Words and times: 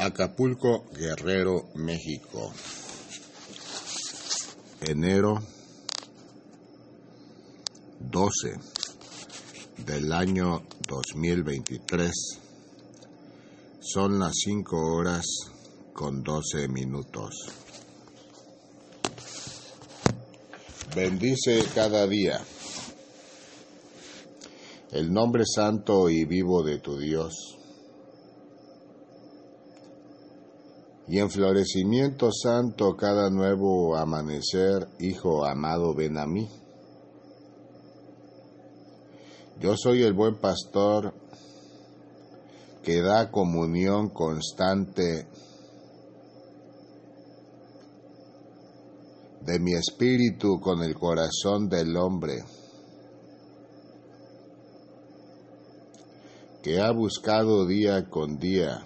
Acapulco, 0.00 0.86
Guerrero, 0.94 1.68
México. 1.74 2.50
Enero 4.80 5.42
12 7.98 8.54
del 9.84 10.10
año 10.10 10.62
2023. 10.88 12.12
Son 13.80 14.18
las 14.18 14.32
5 14.42 14.74
horas 14.74 15.26
con 15.92 16.22
12 16.22 16.68
minutos. 16.68 17.34
Bendice 20.96 21.62
cada 21.74 22.06
día 22.06 22.40
el 24.92 25.12
nombre 25.12 25.44
santo 25.44 26.08
y 26.08 26.24
vivo 26.24 26.62
de 26.62 26.78
tu 26.78 26.96
Dios. 26.98 27.59
Y 31.10 31.18
en 31.18 31.28
florecimiento 31.28 32.30
santo 32.30 32.96
cada 32.96 33.30
nuevo 33.30 33.96
amanecer, 33.96 34.86
Hijo 35.00 35.44
amado, 35.44 35.92
ven 35.92 36.16
a 36.16 36.24
mí. 36.24 36.48
Yo 39.58 39.76
soy 39.76 40.04
el 40.04 40.12
buen 40.12 40.36
pastor 40.36 41.12
que 42.84 43.02
da 43.02 43.28
comunión 43.32 44.10
constante 44.10 45.26
de 49.40 49.58
mi 49.58 49.72
espíritu 49.74 50.60
con 50.60 50.80
el 50.84 50.94
corazón 50.94 51.68
del 51.68 51.96
hombre, 51.96 52.44
que 56.62 56.80
ha 56.80 56.92
buscado 56.92 57.66
día 57.66 58.08
con 58.08 58.38
día 58.38 58.84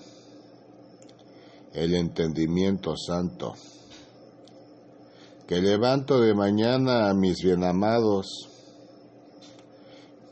el 1.75 1.95
entendimiento 1.95 2.97
santo, 2.97 3.55
que 5.47 5.61
levanto 5.61 6.21
de 6.21 6.33
mañana 6.33 7.11
a 7.11 7.15
mis 7.15 7.43
bienamados 7.43 8.49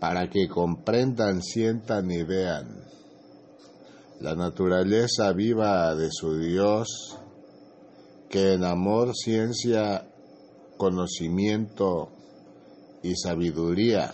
para 0.01 0.31
que 0.31 0.49
comprendan, 0.49 1.43
sientan 1.43 2.11
y 2.11 2.23
vean 2.23 2.85
la 4.21 4.37
naturaleza 4.37 5.33
viva 5.33 5.95
de 5.97 6.09
su 6.13 6.39
Dios, 6.39 7.19
que 8.31 8.53
en 8.53 8.65
amor, 8.65 9.13
ciencia, 9.15 10.07
conocimiento 10.77 12.09
y 13.03 13.17
sabiduría 13.17 14.13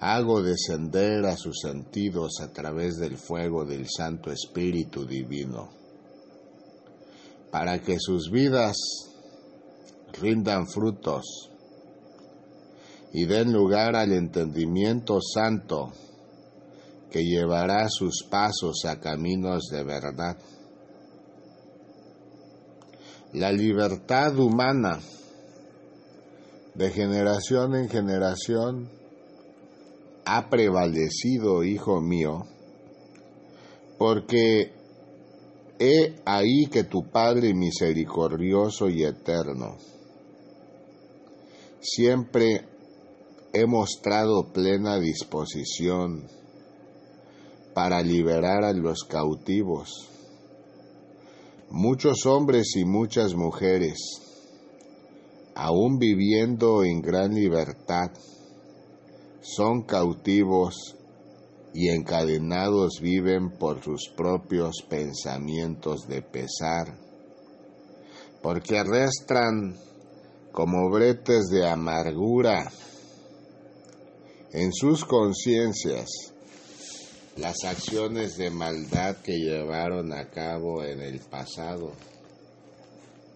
hago 0.00 0.42
descender 0.42 1.26
a 1.26 1.36
sus 1.36 1.60
sentidos 1.60 2.40
a 2.40 2.50
través 2.52 2.96
del 2.96 3.18
fuego 3.18 3.66
del 3.66 3.86
Santo 3.86 4.32
Espíritu 4.32 5.04
Divino, 5.04 5.68
para 7.50 7.80
que 7.82 7.98
sus 8.00 8.30
vidas 8.30 8.76
rindan 10.18 10.66
frutos 10.66 11.50
y 13.12 13.26
den 13.26 13.52
lugar 13.52 13.94
al 13.94 14.12
entendimiento 14.12 15.20
santo 15.20 15.92
que 17.10 17.22
llevará 17.22 17.88
sus 17.90 18.22
pasos 18.22 18.84
a 18.86 19.00
caminos 19.00 19.68
de 19.70 19.84
verdad. 19.84 20.38
La 23.34 23.52
libertad 23.52 24.38
humana 24.38 24.98
de 26.74 26.90
generación 26.90 27.74
en 27.74 27.88
generación 27.88 28.99
ha 30.32 30.48
prevalecido, 30.48 31.64
hijo 31.64 32.00
mío, 32.00 32.46
porque 33.98 34.72
he 35.80 36.14
ahí 36.24 36.66
que 36.70 36.84
tu 36.84 37.10
Padre 37.10 37.52
misericordioso 37.52 38.88
y 38.88 39.02
eterno 39.02 39.76
siempre 41.80 42.64
he 43.52 43.66
mostrado 43.66 44.52
plena 44.52 45.00
disposición 45.00 46.28
para 47.74 48.00
liberar 48.00 48.62
a 48.62 48.72
los 48.72 49.02
cautivos. 49.02 50.08
Muchos 51.70 52.24
hombres 52.26 52.76
y 52.76 52.84
muchas 52.84 53.34
mujeres, 53.34 53.98
aún 55.56 55.98
viviendo 55.98 56.84
en 56.84 57.00
gran 57.00 57.34
libertad, 57.34 58.10
son 59.42 59.82
cautivos 59.82 60.96
y 61.72 61.88
encadenados 61.88 63.00
viven 63.00 63.50
por 63.50 63.82
sus 63.82 64.08
propios 64.16 64.82
pensamientos 64.88 66.06
de 66.08 66.22
pesar, 66.22 66.96
porque 68.42 68.78
arrastran 68.78 69.76
como 70.52 70.90
bretes 70.90 71.48
de 71.48 71.68
amargura 71.68 72.70
en 74.52 74.72
sus 74.72 75.04
conciencias 75.04 76.08
las 77.36 77.64
acciones 77.64 78.36
de 78.36 78.50
maldad 78.50 79.16
que 79.18 79.38
llevaron 79.38 80.12
a 80.12 80.28
cabo 80.28 80.82
en 80.84 81.00
el 81.00 81.20
pasado. 81.20 81.92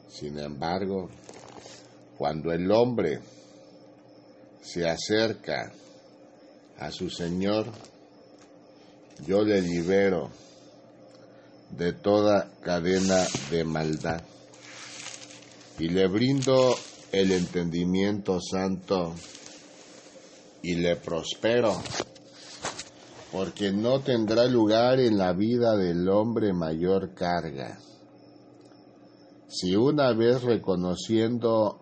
Sin 0.08 0.38
embargo, 0.38 1.08
cuando 2.18 2.52
el 2.52 2.70
hombre 2.70 3.20
se 4.62 4.88
acerca 4.88 5.72
a 6.78 6.90
su 6.90 7.10
Señor, 7.10 7.66
yo 9.26 9.42
le 9.42 9.62
libero 9.62 10.30
de 11.70 11.92
toda 11.92 12.50
cadena 12.60 13.24
de 13.50 13.64
maldad 13.64 14.22
y 15.78 15.88
le 15.88 16.06
brindo 16.08 16.74
el 17.12 17.32
entendimiento 17.32 18.38
santo 18.40 19.14
y 20.62 20.76
le 20.76 20.96
prospero, 20.96 21.74
porque 23.32 23.72
no 23.72 24.00
tendrá 24.00 24.46
lugar 24.46 24.98
en 24.98 25.18
la 25.18 25.32
vida 25.32 25.76
del 25.76 26.08
hombre 26.08 26.52
mayor 26.52 27.14
carga. 27.14 27.78
Si 29.48 29.76
una 29.76 30.12
vez 30.12 30.42
reconociendo, 30.42 31.80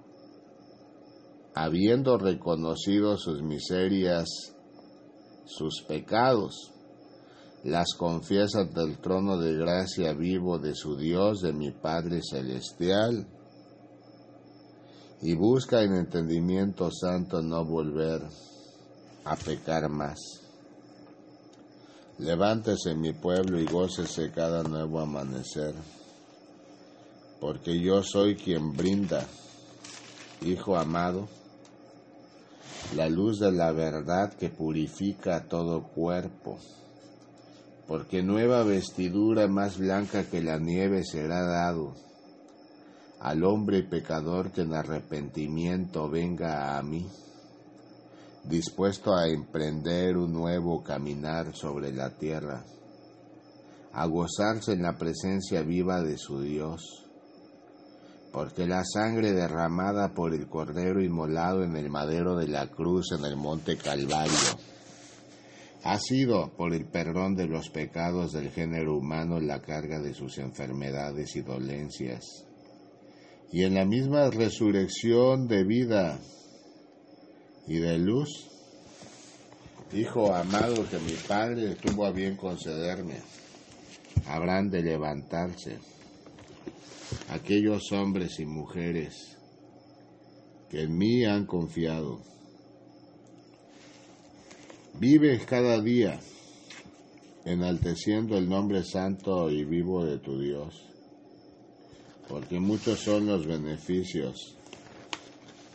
habiendo 1.55 2.19
reconocido 2.19 3.17
sus 3.17 3.43
miserias, 3.43 4.29
sus 5.57 5.83
pecados, 5.83 6.73
las 7.65 7.95
confiesa 7.97 8.61
ante 8.61 8.83
el 8.83 8.99
trono 8.99 9.39
de 9.39 9.55
gracia 9.55 10.13
vivo 10.15 10.59
de 10.59 10.75
su 10.75 10.97
Dios, 10.97 11.41
de 11.43 11.53
mi 11.53 11.71
Padre 11.71 12.21
Celestial, 12.23 13.27
y 15.21 15.35
busca 15.37 15.83
en 15.83 15.95
entendimiento 15.95 16.91
santo 16.91 17.43
no 17.43 17.65
volver 17.65 18.23
a 19.25 19.37
pecar 19.37 19.89
más. 19.89 20.19
Levántese 22.19 22.95
mi 22.95 23.13
pueblo 23.13 23.61
y 23.61 23.67
gócese 23.67 24.33
cada 24.33 24.63
nuevo 24.65 25.01
amanecer, 25.01 25.75
porque 27.41 27.81
yo 27.81 28.03
soy 28.03 28.37
quien 28.37 28.73
brinda, 28.73 29.27
Hijo 30.45 30.77
amado, 30.77 31.29
la 32.95 33.09
luz 33.09 33.39
de 33.39 33.53
la 33.53 33.73
verdad 33.73 34.33
que 34.35 34.49
purifica 34.49 35.49
todo 35.49 35.83
cuerpo, 35.83 36.59
porque 37.87 38.23
nueva 38.23 38.63
vestidura 38.65 39.49
más 39.49 39.79
blanca 39.79 40.25
que 40.25 40.43
la 40.43 40.59
nieve 40.59 41.05
será 41.05 41.43
dado 41.43 41.95
al 43.21 43.45
hombre 43.45 43.83
pecador 43.83 44.51
que 44.51 44.63
en 44.63 44.75
arrepentimiento 44.75 46.11
venga 46.11 46.77
a 46.77 46.83
mí 46.83 47.07
dispuesto 48.45 49.15
a 49.15 49.29
emprender 49.29 50.17
un 50.17 50.33
nuevo 50.33 50.83
caminar 50.83 51.55
sobre 51.55 51.93
la 51.93 52.11
tierra, 52.11 52.65
a 53.93 54.07
gozarse 54.07 54.73
en 54.73 54.83
la 54.83 54.99
presencia 54.99 55.63
viva 55.63 56.03
de 56.03 56.19
su 56.19 56.41
Dios, 56.41 57.02
porque 58.33 58.67
la 58.67 58.83
sangre 58.85 59.33
derramada 59.33 60.15
por 60.15 60.35
el 60.35 60.49
Cordero 60.49 61.03
inmolado 61.03 61.63
en 61.63 61.77
el 61.77 61.91
madero 61.91 62.37
de 62.37 62.49
la 62.49 62.67
cruz 62.69 63.13
en 63.17 63.25
el 63.25 63.37
monte 63.37 63.77
Calvario 63.77 64.59
ha 65.85 65.99
sido 65.99 66.51
por 66.57 66.75
el 66.75 66.87
perdón 66.87 67.35
de 67.35 67.47
los 67.47 67.69
pecados 67.69 68.33
del 68.33 68.51
género 68.51 68.97
humano 68.97 69.41
la 69.41 69.61
carga 69.61 70.01
de 70.01 70.15
sus 70.15 70.39
enfermedades 70.39 71.35
y 71.35 71.43
dolencias. 71.43 72.25
Y 73.51 73.65
en 73.65 73.75
la 73.75 73.85
misma 73.85 74.31
resurrección 74.31 75.49
de 75.49 75.65
vida 75.65 76.19
y 77.67 77.79
de 77.79 77.99
luz, 77.99 78.49
Hijo 79.93 80.35
amado 80.35 80.89
que 80.89 80.99
mi 81.01 81.13
Padre 81.29 81.75
tuvo 81.75 82.07
a 82.07 82.13
bien 82.13 82.35
concederme, 82.35 83.17
habrán 84.27 84.71
de 84.71 84.83
levantarse 84.83 85.81
aquellos 87.29 87.93
hombres 87.93 88.39
y 88.41 88.47
mujeres 88.47 89.37
que 90.71 90.83
en 90.83 90.97
mí 90.97 91.25
han 91.25 91.47
confiado. 91.47 92.23
Vive 94.95 95.39
cada 95.47 95.81
día 95.81 96.19
enalteciendo 97.45 98.37
el 98.39 98.49
nombre 98.49 98.85
santo 98.85 99.51
y 99.51 99.65
vivo 99.65 100.05
de 100.05 100.19
tu 100.19 100.41
Dios, 100.41 100.83
porque 102.29 102.61
muchos 102.61 103.01
son 103.01 103.27
los 103.27 103.47
beneficios 103.47 104.57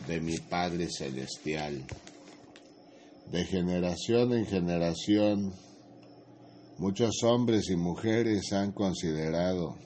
de 0.06 0.20
mi 0.20 0.38
Padre 0.38 0.88
Celestial. 0.90 1.84
De 3.30 3.44
generación 3.44 4.32
en 4.32 4.46
generación, 4.46 5.52
muchos 6.78 7.22
hombres 7.22 7.68
y 7.68 7.76
mujeres 7.76 8.52
han 8.52 8.72
considerado 8.72 9.76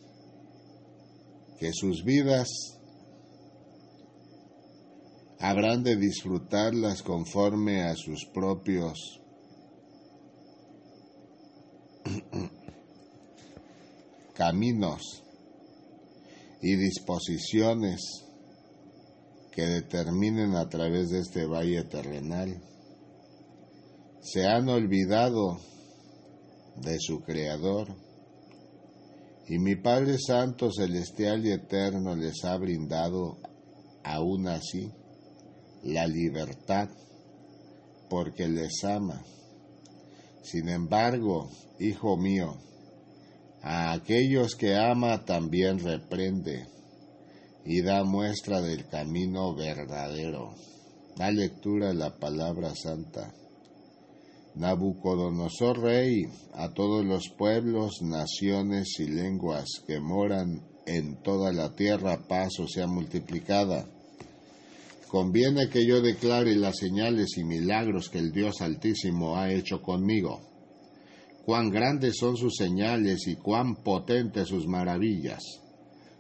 que 1.63 1.73
sus 1.73 2.03
vidas 2.03 2.49
habrán 5.39 5.85
de 5.85 5.95
disfrutarlas 5.95 7.05
conforme 7.05 7.85
a 7.85 7.95
sus 7.95 8.27
propios 8.35 9.21
caminos 14.35 15.23
y 16.61 16.75
disposiciones 16.75 18.01
que 19.53 19.63
determinen 19.63 20.57
a 20.57 20.69
través 20.69 21.11
de 21.11 21.21
este 21.21 21.47
valle 21.47 21.85
terrenal. 21.85 22.61
Se 24.21 24.49
han 24.49 24.69
olvidado 24.69 25.61
de 26.79 26.99
su 26.99 27.21
Creador 27.21 28.02
y 29.49 29.59
mi 29.59 29.77
Padre 29.77 30.17
Santo, 30.19 30.71
Celestial 30.73 31.45
y 31.45 31.53
Eterno 31.53 32.15
les 32.15 32.45
ha 32.45 32.57
brindado 32.57 33.39
aún 34.05 34.49
así 34.49 34.91
la 35.83 36.07
libertad 36.07 36.89
porque 38.09 38.49
les 38.49 38.85
ama. 38.85 39.23
Sin 40.43 40.69
embargo, 40.69 41.51
hijo 41.79 42.17
mío, 42.17 42.57
a 43.63 43.93
aquellos 43.93 44.55
que 44.55 44.77
ama 44.77 45.25
también 45.25 45.79
reprende 45.79 46.67
y 47.65 47.83
da 47.83 48.05
muestra 48.05 48.61
del 48.61 48.87
camino 48.89 49.55
verdadero. 49.55 50.55
Da 51.17 51.31
lectura 51.31 51.91
a 51.91 51.95
la 51.95 52.19
palabra 52.19 52.75
santa. 52.75 53.33
Nabucodonosor 54.55 55.81
rey, 55.81 56.27
a 56.55 56.69
todos 56.71 57.05
los 57.05 57.29
pueblos, 57.31 58.03
naciones 58.03 59.01
y 59.01 59.09
lenguas 59.09 59.67
que 59.87 60.01
moran 60.01 60.63
en 60.87 61.17
toda 61.23 61.53
la 61.53 61.75
tierra, 61.75 62.27
paz 62.29 62.59
o 62.61 62.69
sea 62.69 62.87
multiplicada. 62.87 63.87
Conviene 65.09 65.69
que 65.69 65.87
yo 65.87 66.01
declare 66.01 66.55
las 66.57 66.79
señales 66.79 67.37
y 67.37 67.45
milagros 67.45 68.09
que 68.09 68.19
el 68.19 68.33
Dios 68.33 68.61
Altísimo 68.61 69.37
ha 69.37 69.53
hecho 69.53 69.81
conmigo 69.81 70.53
cuán 71.45 71.71
grandes 71.71 72.17
son 72.19 72.37
sus 72.37 72.55
señales 72.57 73.27
y 73.27 73.37
cuán 73.37 73.77
potentes 73.77 74.49
sus 74.49 74.67
maravillas. 74.67 75.61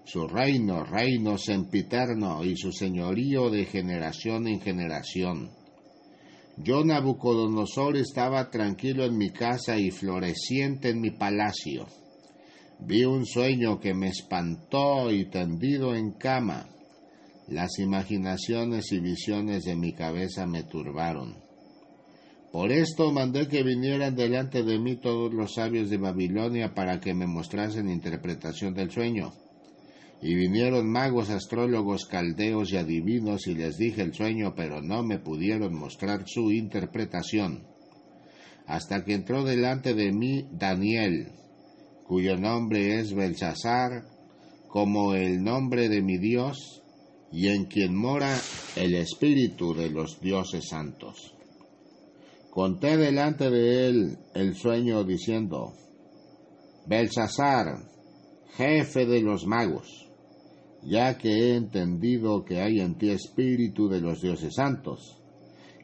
Su 0.05 0.26
reino, 0.26 0.85
reino 0.85 1.38
sempiterno 1.38 2.44
y 2.44 2.56
su 2.56 2.73
señorío 2.73 3.50
de 3.50 3.64
generación 3.67 4.49
en 4.49 4.61
generación. 4.61 5.50
Yo, 6.64 6.85
Nabucodonosor, 6.85 7.97
estaba 7.97 8.49
tranquilo 8.49 9.05
en 9.05 9.17
mi 9.17 9.31
casa 9.31 9.76
y 9.79 9.91
floreciente 9.91 10.91
en 10.91 11.00
mi 11.00 11.11
palacio. 11.11 11.88
Vi 12.79 13.05
un 13.05 13.26
sueño 13.26 13.81
que 13.81 13.94
me 13.94 14.09
espantó 14.09 15.11
y 15.11 15.25
tendido 15.29 15.94
en 15.94 16.12
cama. 16.12 16.69
Las 17.49 17.81
imaginaciones 17.81 18.93
y 18.93 19.00
visiones 19.00 19.64
de 19.64 19.75
mi 19.75 19.93
cabeza 19.93 20.47
me 20.47 20.62
turbaron. 20.62 21.35
Por 22.53 22.70
esto 22.70 23.11
mandé 23.11 23.49
que 23.49 23.64
vinieran 23.64 24.14
delante 24.14 24.62
de 24.62 24.79
mí 24.79 24.97
todos 24.97 25.35
los 25.35 25.55
sabios 25.55 25.91
de 25.91 25.97
Babilonia 25.97 26.75
para 26.75 27.00
que 27.00 27.12
me 27.12 27.26
mostrasen 27.26 27.88
interpretación 27.88 28.75
del 28.75 28.91
sueño. 28.91 29.32
Y 30.23 30.37
vinieron 30.37 30.89
magos, 30.89 31.31
astrólogos, 31.31 32.07
caldeos 32.07 32.73
y 32.73 32.77
adivinos 32.77 33.49
y 33.49 33.57
les 33.57 33.77
dije 33.77 34.03
el 34.03 34.15
sueño, 34.15 34.55
pero 34.55 34.81
no 34.81 35.03
me 35.03 35.19
pudieron 35.19 35.75
mostrar 35.75 36.23
su 36.27 36.53
interpretación. 36.53 37.67
Hasta 38.67 39.05
que 39.05 39.15
entró 39.15 39.43
delante 39.43 39.95
de 39.95 40.13
mí 40.13 40.47
Daniel, 40.53 41.33
cuyo 42.07 42.37
nombre 42.37 43.01
es 43.01 43.13
Belsasar, 43.15 44.05
como 44.69 45.15
el 45.15 45.43
nombre 45.43 45.89
de 45.89 46.03
mi 46.03 46.19
Dios, 46.19 46.83
y 47.33 47.49
en 47.49 47.65
quien 47.65 47.97
mora 47.97 48.39
el 48.77 48.95
espíritu 48.95 49.75
de 49.75 49.91
los 49.91 50.21
dioses 50.21 50.69
santos. 50.69 51.35
Conté 52.51 52.97
delante 52.97 53.51
de 53.51 53.87
él 53.89 54.19
el 54.35 54.55
sueño 54.55 55.03
diciendo, 55.03 55.73
Belsasar, 56.87 57.79
jefe 58.57 59.07
de 59.07 59.23
los 59.23 59.47
magos, 59.47 60.12
ya 60.84 61.17
que 61.17 61.29
he 61.29 61.56
entendido 61.56 62.44
que 62.44 62.61
hay 62.61 62.81
en 62.81 62.96
ti 62.96 63.11
espíritu 63.11 63.88
de 63.88 64.00
los 64.00 64.20
dioses 64.20 64.55
santos, 64.55 65.19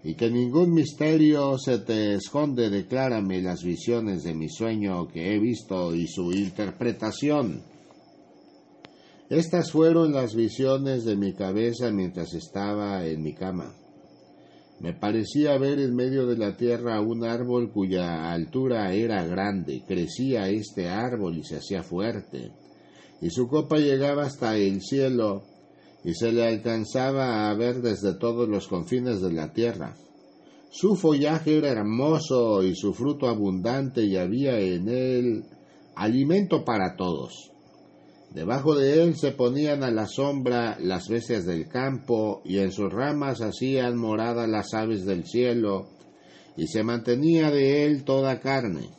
y 0.02 0.14
que 0.14 0.30
ningún 0.30 0.72
misterio 0.72 1.58
se 1.58 1.78
te 1.80 2.14
esconde, 2.14 2.70
declárame 2.70 3.42
las 3.42 3.62
visiones 3.62 4.22
de 4.22 4.34
mi 4.34 4.48
sueño 4.48 5.08
que 5.08 5.34
he 5.34 5.38
visto 5.38 5.94
y 5.94 6.06
su 6.06 6.32
interpretación. 6.32 7.62
Estas 9.28 9.72
fueron 9.72 10.12
las 10.12 10.34
visiones 10.34 11.04
de 11.04 11.16
mi 11.16 11.34
cabeza 11.34 11.90
mientras 11.90 12.32
estaba 12.32 13.04
en 13.06 13.22
mi 13.22 13.34
cama. 13.34 13.74
Me 14.80 14.94
parecía 14.94 15.58
ver 15.58 15.80
en 15.80 15.94
medio 15.94 16.26
de 16.26 16.38
la 16.38 16.56
tierra 16.56 17.00
un 17.00 17.24
árbol 17.24 17.72
cuya 17.72 18.30
altura 18.32 18.92
era 18.94 19.26
grande. 19.26 19.82
Crecía 19.86 20.48
este 20.48 20.88
árbol 20.88 21.36
y 21.36 21.42
se 21.42 21.56
hacía 21.56 21.82
fuerte, 21.82 22.52
y 23.20 23.30
su 23.30 23.48
copa 23.48 23.78
llegaba 23.78 24.24
hasta 24.24 24.56
el 24.56 24.80
cielo, 24.82 25.42
y 26.04 26.14
se 26.14 26.32
le 26.32 26.46
alcanzaba 26.46 27.50
a 27.50 27.54
ver 27.54 27.82
desde 27.82 28.14
todos 28.14 28.48
los 28.48 28.68
confines 28.68 29.20
de 29.20 29.32
la 29.32 29.52
tierra. 29.52 29.96
Su 30.70 30.96
follaje 30.96 31.56
era 31.56 31.70
hermoso 31.70 32.62
y 32.62 32.74
su 32.74 32.92
fruto 32.92 33.28
abundante, 33.28 34.04
y 34.04 34.16
había 34.16 34.58
en 34.58 34.88
él 34.88 35.44
alimento 35.96 36.64
para 36.64 36.96
todos. 36.96 37.50
Debajo 38.30 38.74
de 38.74 39.02
él 39.02 39.16
se 39.16 39.32
ponían 39.32 39.82
a 39.82 39.90
la 39.90 40.06
sombra 40.06 40.76
las 40.80 41.08
bestias 41.08 41.46
del 41.46 41.66
campo, 41.68 42.42
y 42.44 42.58
en 42.58 42.70
sus 42.72 42.92
ramas 42.92 43.40
hacían 43.40 43.96
morada 43.96 44.46
las 44.46 44.74
aves 44.74 45.04
del 45.06 45.24
cielo, 45.24 45.88
y 46.56 46.66
se 46.66 46.82
mantenía 46.82 47.50
de 47.50 47.84
él 47.84 48.04
toda 48.04 48.40
carne. 48.40 48.97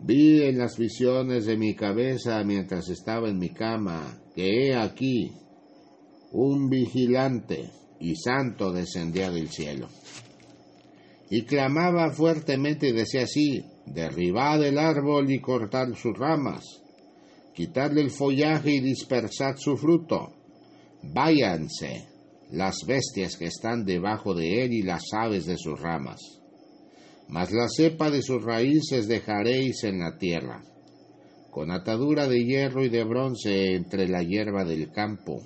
Vi 0.00 0.42
en 0.42 0.58
las 0.58 0.76
visiones 0.76 1.46
de 1.46 1.56
mi 1.56 1.74
cabeza 1.74 2.42
mientras 2.44 2.88
estaba 2.88 3.28
en 3.28 3.38
mi 3.38 3.50
cama, 3.50 4.20
que 4.34 4.68
he 4.68 4.76
aquí 4.76 5.32
un 6.32 6.68
vigilante 6.68 7.70
y 7.98 8.14
santo 8.16 8.72
descendía 8.72 9.30
del 9.30 9.48
cielo. 9.48 9.88
Y 11.30 11.42
clamaba 11.42 12.12
fuertemente 12.12 12.88
y 12.88 12.92
decía 12.92 13.22
así, 13.22 13.64
derribad 13.86 14.64
el 14.64 14.78
árbol 14.78 15.30
y 15.30 15.40
cortad 15.40 15.88
sus 15.94 16.16
ramas 16.16 16.82
quitadle 17.56 18.02
el 18.02 18.10
follaje 18.10 18.70
y 18.70 18.80
dispersad 18.80 19.56
su 19.56 19.78
fruto. 19.78 20.34
Váyanse 21.02 22.06
las 22.52 22.76
bestias 22.86 23.36
que 23.38 23.46
están 23.46 23.84
debajo 23.84 24.34
de 24.34 24.62
él 24.62 24.74
y 24.74 24.82
las 24.82 25.02
aves 25.12 25.46
de 25.46 25.56
sus 25.56 25.80
ramas. 25.80 26.20
Mas 27.28 27.52
la 27.52 27.66
cepa 27.68 28.10
de 28.10 28.22
sus 28.22 28.42
raíces 28.42 29.08
dejaréis 29.08 29.84
en 29.84 29.98
la 29.98 30.18
tierra, 30.18 30.62
con 31.50 31.70
atadura 31.70 32.28
de 32.28 32.44
hierro 32.44 32.84
y 32.84 32.88
de 32.88 33.04
bronce 33.04 33.74
entre 33.74 34.08
la 34.08 34.22
hierba 34.22 34.64
del 34.64 34.92
campo. 34.92 35.40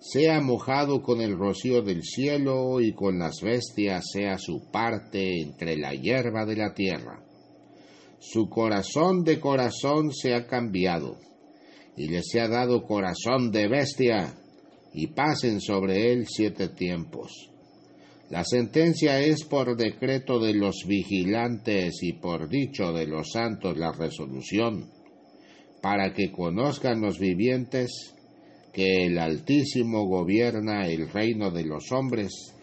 Sea 0.00 0.40
mojado 0.40 1.02
con 1.02 1.20
el 1.20 1.36
rocío 1.36 1.82
del 1.82 2.02
cielo 2.02 2.80
y 2.80 2.92
con 2.92 3.18
las 3.18 3.40
bestias 3.42 4.04
sea 4.12 4.38
su 4.38 4.70
parte 4.70 5.40
entre 5.40 5.76
la 5.76 5.94
hierba 5.94 6.44
de 6.44 6.56
la 6.56 6.74
tierra 6.74 7.24
su 8.26 8.48
corazón 8.48 9.22
de 9.22 9.38
corazón 9.38 10.10
se 10.10 10.34
ha 10.34 10.46
cambiado, 10.46 11.18
y 11.94 12.08
les 12.08 12.34
ha 12.36 12.48
dado 12.48 12.82
corazón 12.82 13.52
de 13.52 13.68
bestia, 13.68 14.34
y 14.94 15.08
pasen 15.08 15.60
sobre 15.60 16.10
él 16.10 16.26
siete 16.26 16.68
tiempos. 16.68 17.50
La 18.30 18.42
sentencia 18.42 19.20
es 19.20 19.44
por 19.44 19.76
decreto 19.76 20.38
de 20.38 20.54
los 20.54 20.84
vigilantes 20.86 22.02
y 22.02 22.14
por 22.14 22.48
dicho 22.48 22.92
de 22.92 23.06
los 23.06 23.30
santos 23.32 23.76
la 23.76 23.92
resolución, 23.92 24.90
para 25.82 26.14
que 26.14 26.32
conozcan 26.32 27.02
los 27.02 27.18
vivientes 27.18 28.14
que 28.72 29.06
el 29.06 29.18
Altísimo 29.18 30.06
gobierna 30.06 30.88
el 30.88 31.08
reino 31.10 31.50
de 31.50 31.64
los 31.64 31.92
hombres 31.92 32.54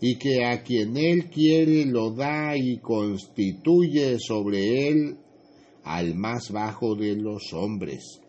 y 0.00 0.16
que 0.16 0.44
a 0.44 0.62
quien 0.62 0.96
él 0.96 1.30
quiere 1.30 1.86
lo 1.86 2.12
da 2.12 2.56
y 2.56 2.78
constituye 2.78 4.18
sobre 4.20 4.88
él 4.88 5.16
al 5.84 6.14
más 6.14 6.50
bajo 6.52 6.94
de 6.94 7.16
los 7.16 7.52
hombres. 7.54 8.20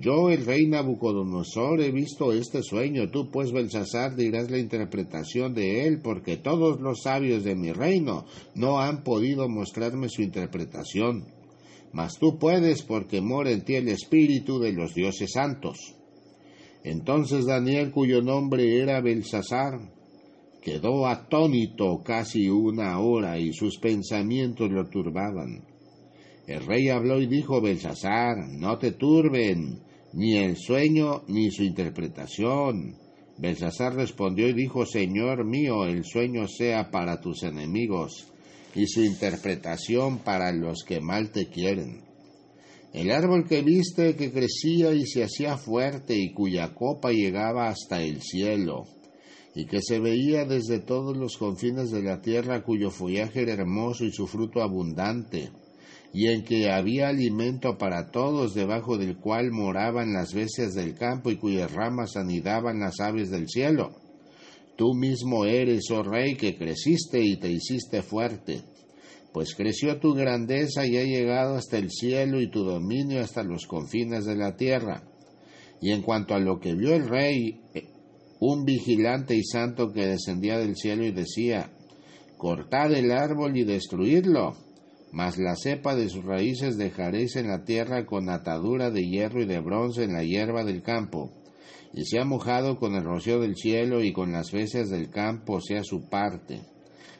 Yo, 0.00 0.30
el 0.30 0.44
rey 0.44 0.66
Nabucodonosor, 0.66 1.80
he 1.80 1.92
visto 1.92 2.32
este 2.32 2.62
sueño. 2.62 3.10
Tú, 3.10 3.30
pues, 3.30 3.52
Belsasar, 3.52 4.16
dirás 4.16 4.50
la 4.50 4.58
interpretación 4.58 5.54
de 5.54 5.86
él, 5.86 6.00
porque 6.02 6.36
todos 6.36 6.80
los 6.80 7.02
sabios 7.02 7.44
de 7.44 7.54
mi 7.54 7.72
reino 7.72 8.26
no 8.54 8.80
han 8.80 9.04
podido 9.04 9.48
mostrarme 9.48 10.08
su 10.08 10.22
interpretación. 10.22 11.26
Mas 11.92 12.18
tú 12.18 12.38
puedes, 12.38 12.82
porque 12.82 13.20
mora 13.20 13.52
en 13.52 13.64
ti 13.64 13.76
el 13.76 13.88
espíritu 13.88 14.58
de 14.58 14.72
los 14.72 14.94
dioses 14.94 15.30
santos. 15.32 15.94
Entonces 16.82 17.46
Daniel, 17.46 17.92
cuyo 17.92 18.20
nombre 18.20 18.80
era 18.80 19.00
Belsasar, 19.00 19.78
quedó 20.60 21.06
atónito 21.06 22.02
casi 22.04 22.48
una 22.48 22.98
hora 22.98 23.38
y 23.38 23.52
sus 23.52 23.78
pensamientos 23.78 24.70
lo 24.70 24.86
turbaban. 24.88 25.73
El 26.46 26.64
rey 26.66 26.88
habló 26.90 27.20
y 27.20 27.26
dijo, 27.26 27.60
Belsasar, 27.60 28.36
no 28.48 28.78
te 28.78 28.92
turben 28.92 29.80
ni 30.12 30.36
el 30.36 30.56
sueño 30.56 31.22
ni 31.28 31.50
su 31.50 31.62
interpretación. 31.62 32.96
Belsasar 33.38 33.94
respondió 33.94 34.48
y 34.48 34.52
dijo, 34.52 34.86
Señor 34.86 35.44
mío, 35.44 35.86
el 35.86 36.04
sueño 36.04 36.46
sea 36.46 36.90
para 36.90 37.20
tus 37.20 37.42
enemigos 37.42 38.28
y 38.74 38.86
su 38.86 39.02
interpretación 39.02 40.18
para 40.18 40.52
los 40.52 40.84
que 40.84 41.00
mal 41.00 41.30
te 41.30 41.46
quieren. 41.46 42.02
El 42.92 43.10
árbol 43.10 43.46
que 43.48 43.62
viste 43.62 44.14
que 44.14 44.30
crecía 44.30 44.92
y 44.92 45.06
se 45.06 45.24
hacía 45.24 45.56
fuerte 45.56 46.16
y 46.16 46.32
cuya 46.32 46.74
copa 46.74 47.10
llegaba 47.10 47.68
hasta 47.68 48.02
el 48.02 48.22
cielo, 48.22 48.84
y 49.54 49.66
que 49.66 49.80
se 49.82 49.98
veía 49.98 50.44
desde 50.44 50.78
todos 50.78 51.16
los 51.16 51.36
confines 51.36 51.90
de 51.90 52.02
la 52.02 52.20
tierra, 52.20 52.62
cuyo 52.62 52.90
follaje 52.90 53.42
era 53.42 53.54
hermoso 53.54 54.04
y 54.04 54.12
su 54.12 54.28
fruto 54.28 54.62
abundante, 54.62 55.50
y 56.14 56.28
en 56.28 56.44
que 56.44 56.70
había 56.70 57.08
alimento 57.08 57.76
para 57.76 58.12
todos, 58.12 58.54
debajo 58.54 58.96
del 58.96 59.16
cual 59.16 59.50
moraban 59.50 60.12
las 60.12 60.32
bestias 60.32 60.72
del 60.72 60.94
campo 60.94 61.32
y 61.32 61.36
cuyas 61.36 61.72
ramas 61.72 62.16
anidaban 62.16 62.78
las 62.78 63.00
aves 63.00 63.30
del 63.30 63.48
cielo. 63.48 63.96
Tú 64.76 64.94
mismo 64.94 65.44
eres, 65.44 65.90
oh 65.90 66.04
rey, 66.04 66.36
que 66.36 66.56
creciste 66.56 67.20
y 67.20 67.36
te 67.36 67.50
hiciste 67.50 68.00
fuerte, 68.02 68.62
pues 69.32 69.56
creció 69.56 69.98
tu 69.98 70.14
grandeza 70.14 70.86
y 70.86 70.96
ha 70.98 71.02
llegado 71.02 71.56
hasta 71.56 71.78
el 71.78 71.90
cielo 71.90 72.40
y 72.40 72.48
tu 72.48 72.62
dominio 72.62 73.20
hasta 73.20 73.42
los 73.42 73.66
confines 73.66 74.24
de 74.24 74.36
la 74.36 74.56
tierra. 74.56 75.02
Y 75.80 75.90
en 75.90 76.02
cuanto 76.02 76.34
a 76.34 76.38
lo 76.38 76.60
que 76.60 76.76
vio 76.76 76.94
el 76.94 77.08
rey, 77.08 77.60
un 78.38 78.64
vigilante 78.64 79.34
y 79.34 79.42
santo 79.42 79.92
que 79.92 80.06
descendía 80.06 80.58
del 80.58 80.76
cielo 80.76 81.04
y 81.04 81.10
decía, 81.10 81.72
cortad 82.38 82.92
el 82.94 83.10
árbol 83.10 83.56
y 83.56 83.64
destruidlo 83.64 84.63
mas 85.14 85.38
la 85.38 85.54
cepa 85.54 85.94
de 85.94 86.08
sus 86.08 86.24
raíces 86.24 86.76
dejaréis 86.76 87.36
en 87.36 87.46
la 87.46 87.64
tierra 87.64 88.04
con 88.04 88.28
atadura 88.28 88.90
de 88.90 89.02
hierro 89.02 89.42
y 89.42 89.46
de 89.46 89.60
bronce 89.60 90.02
en 90.02 90.12
la 90.12 90.24
hierba 90.24 90.64
del 90.64 90.82
campo, 90.82 91.30
y 91.92 92.04
sea 92.04 92.24
mojado 92.24 92.80
con 92.80 92.96
el 92.96 93.04
rocío 93.04 93.38
del 93.38 93.54
cielo 93.54 94.02
y 94.02 94.12
con 94.12 94.32
las 94.32 94.50
bestias 94.50 94.90
del 94.90 95.10
campo 95.10 95.60
sea 95.60 95.84
su 95.84 96.08
parte, 96.08 96.62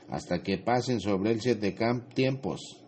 hasta 0.09 0.43
que 0.43 0.59
pasen 0.59 0.99
sobre 0.99 1.31
él 1.31 1.41
siete 1.41 1.77
tiempos. 2.15 2.81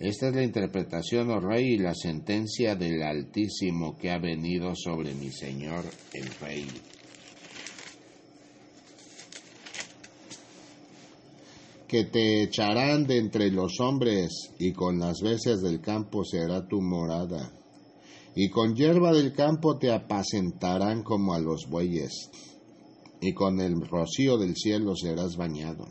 Esta 0.00 0.30
es 0.30 0.34
la 0.34 0.42
interpretación, 0.42 1.30
oh 1.30 1.38
rey, 1.38 1.74
y 1.74 1.78
la 1.78 1.94
sentencia 1.94 2.74
del 2.74 3.00
Altísimo 3.04 3.96
que 3.96 4.10
ha 4.10 4.18
venido 4.18 4.74
sobre 4.74 5.14
mi 5.14 5.30
Señor 5.30 5.84
el 6.14 6.26
Rey. 6.40 6.66
Que 11.92 12.04
te 12.04 12.42
echarán 12.42 13.06
de 13.06 13.18
entre 13.18 13.50
los 13.50 13.78
hombres, 13.78 14.50
y 14.58 14.72
con 14.72 14.98
las 14.98 15.20
bestias 15.20 15.60
del 15.60 15.82
campo 15.82 16.24
será 16.24 16.66
tu 16.66 16.80
morada. 16.80 17.52
Y 18.34 18.48
con 18.48 18.74
hierba 18.74 19.12
del 19.12 19.34
campo 19.34 19.76
te 19.76 19.92
apacentarán 19.92 21.02
como 21.02 21.34
a 21.34 21.38
los 21.38 21.68
bueyes, 21.68 22.30
y 23.20 23.34
con 23.34 23.60
el 23.60 23.78
rocío 23.86 24.38
del 24.38 24.56
cielo 24.56 24.96
serás 24.96 25.36
bañado. 25.36 25.86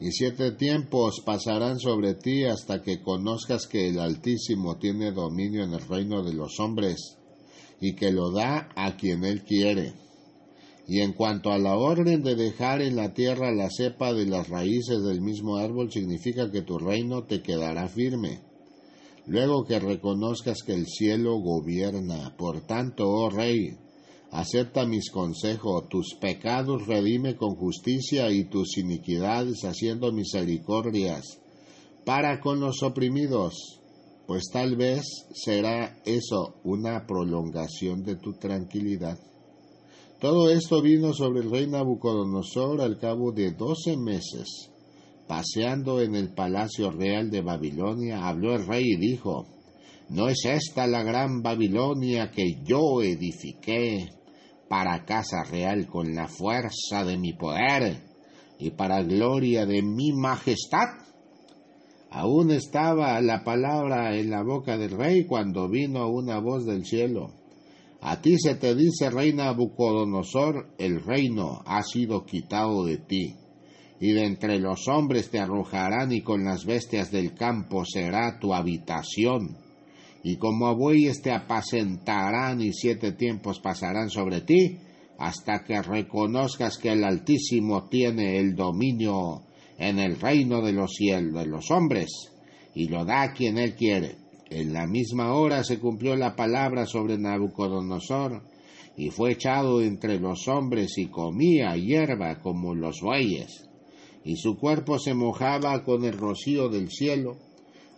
Y 0.00 0.10
siete 0.10 0.50
tiempos 0.50 1.22
pasarán 1.24 1.78
sobre 1.78 2.14
ti 2.14 2.42
hasta 2.42 2.82
que 2.82 3.00
conozcas 3.00 3.68
que 3.68 3.88
el 3.88 4.00
Altísimo 4.00 4.78
tiene 4.78 5.12
dominio 5.12 5.62
en 5.62 5.74
el 5.74 5.86
reino 5.86 6.24
de 6.24 6.34
los 6.34 6.58
hombres, 6.58 7.18
y 7.80 7.94
que 7.94 8.10
lo 8.10 8.32
da 8.32 8.68
a 8.74 8.96
quien 8.96 9.24
él 9.24 9.44
quiere 9.44 10.09
y 10.86 11.00
en 11.00 11.12
cuanto 11.12 11.50
a 11.50 11.58
la 11.58 11.76
orden 11.76 12.22
de 12.22 12.34
dejar 12.34 12.82
en 12.82 12.96
la 12.96 13.12
tierra 13.14 13.52
la 13.52 13.68
cepa 13.70 14.12
de 14.12 14.26
las 14.26 14.48
raíces 14.48 15.02
del 15.02 15.20
mismo 15.20 15.56
árbol, 15.56 15.90
significa 15.92 16.50
que 16.50 16.62
tu 16.62 16.78
reino 16.78 17.24
te 17.24 17.42
quedará 17.42 17.88
firme. 17.88 18.40
Luego 19.26 19.64
que 19.64 19.78
reconozcas 19.78 20.62
que 20.64 20.72
el 20.72 20.86
cielo 20.86 21.38
gobierna. 21.38 22.34
Por 22.36 22.62
tanto, 22.62 23.08
oh 23.08 23.30
rey, 23.30 23.76
acepta 24.30 24.86
mis 24.86 25.10
consejos, 25.10 25.88
tus 25.88 26.16
pecados 26.20 26.86
redime 26.86 27.36
con 27.36 27.54
justicia 27.54 28.30
y 28.30 28.44
tus 28.44 28.76
iniquidades 28.78 29.64
haciendo 29.64 30.10
misericordias 30.12 31.40
para 32.04 32.40
con 32.40 32.60
los 32.60 32.82
oprimidos, 32.82 33.80
pues 34.26 34.44
tal 34.52 34.76
vez 34.76 35.02
será 35.34 35.98
eso 36.04 36.56
una 36.64 37.06
prolongación 37.06 38.02
de 38.02 38.16
tu 38.16 38.32
tranquilidad. 38.32 39.18
Todo 40.20 40.50
esto 40.50 40.82
vino 40.82 41.14
sobre 41.14 41.40
el 41.40 41.50
rey 41.50 41.66
Nabucodonosor 41.66 42.82
al 42.82 42.98
cabo 42.98 43.32
de 43.32 43.52
doce 43.52 43.96
meses. 43.96 44.70
Paseando 45.26 46.02
en 46.02 46.14
el 46.14 46.34
palacio 46.34 46.90
real 46.90 47.30
de 47.30 47.40
Babilonia, 47.40 48.28
habló 48.28 48.54
el 48.54 48.66
rey 48.66 48.84
y 48.84 48.96
dijo, 48.96 49.46
¿No 50.10 50.28
es 50.28 50.44
esta 50.44 50.86
la 50.86 51.02
gran 51.02 51.40
Babilonia 51.40 52.30
que 52.30 52.60
yo 52.64 53.00
edifiqué 53.00 54.10
para 54.68 55.06
casa 55.06 55.42
real 55.50 55.86
con 55.86 56.14
la 56.14 56.28
fuerza 56.28 57.02
de 57.06 57.16
mi 57.16 57.32
poder 57.32 58.02
y 58.58 58.72
para 58.72 59.02
gloria 59.02 59.64
de 59.64 59.80
mi 59.80 60.12
majestad? 60.12 60.88
Aún 62.10 62.50
estaba 62.50 63.18
la 63.22 63.42
palabra 63.42 64.18
en 64.18 64.28
la 64.28 64.42
boca 64.42 64.76
del 64.76 64.90
rey 64.90 65.24
cuando 65.24 65.70
vino 65.70 66.10
una 66.10 66.40
voz 66.40 66.66
del 66.66 66.84
cielo. 66.84 67.39
A 68.02 68.22
ti 68.22 68.38
se 68.38 68.54
te 68.54 68.74
dice, 68.74 69.10
reina 69.10 69.44
Nabucodonosor, 69.46 70.74
el 70.78 71.02
reino 71.02 71.62
ha 71.66 71.82
sido 71.82 72.24
quitado 72.24 72.86
de 72.86 72.96
ti, 72.96 73.34
y 74.00 74.12
de 74.12 74.24
entre 74.24 74.58
los 74.58 74.88
hombres 74.88 75.30
te 75.30 75.38
arrojarán 75.38 76.10
y 76.10 76.22
con 76.22 76.44
las 76.44 76.64
bestias 76.64 77.10
del 77.10 77.34
campo 77.34 77.84
será 77.84 78.38
tu 78.38 78.54
habitación, 78.54 79.58
y 80.24 80.36
como 80.36 80.68
a 80.68 80.72
bueyes 80.72 81.20
te 81.20 81.30
apacentarán 81.30 82.62
y 82.62 82.72
siete 82.72 83.12
tiempos 83.12 83.60
pasarán 83.60 84.08
sobre 84.08 84.40
ti, 84.40 84.78
hasta 85.18 85.62
que 85.64 85.82
reconozcas 85.82 86.78
que 86.78 86.92
el 86.92 87.04
Altísimo 87.04 87.88
tiene 87.90 88.38
el 88.38 88.54
dominio 88.54 89.42
en 89.76 89.98
el 89.98 90.18
reino 90.18 90.62
de 90.62 90.72
los 90.72 90.92
cielos 90.94 91.34
de 91.34 91.46
los 91.46 91.70
hombres, 91.70 92.08
y 92.74 92.88
lo 92.88 93.04
da 93.04 93.22
a 93.22 93.32
quien 93.34 93.58
él 93.58 93.74
quiere 93.74 94.19
en 94.50 94.72
la 94.72 94.86
misma 94.86 95.32
hora 95.32 95.62
se 95.62 95.78
cumplió 95.78 96.16
la 96.16 96.34
palabra 96.34 96.84
sobre 96.84 97.16
Nabucodonosor, 97.16 98.42
y 98.96 99.10
fue 99.10 99.32
echado 99.32 99.80
entre 99.80 100.18
los 100.18 100.48
hombres 100.48 100.98
y 100.98 101.06
comía 101.06 101.76
hierba 101.76 102.40
como 102.40 102.74
los 102.74 103.00
bueyes, 103.00 103.68
y 104.24 104.36
su 104.36 104.58
cuerpo 104.58 104.98
se 104.98 105.14
mojaba 105.14 105.84
con 105.84 106.04
el 106.04 106.18
rocío 106.18 106.68
del 106.68 106.90
cielo, 106.90 107.36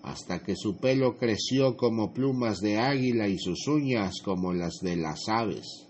hasta 0.02 0.42
que 0.42 0.54
su 0.54 0.76
pelo 0.76 1.16
creció 1.16 1.76
como 1.76 2.12
plumas 2.12 2.60
de 2.60 2.78
águila 2.78 3.28
y 3.28 3.38
sus 3.38 3.66
uñas 3.66 4.20
como 4.22 4.52
las 4.52 4.80
de 4.82 4.96
las 4.96 5.28
aves. 5.28 5.88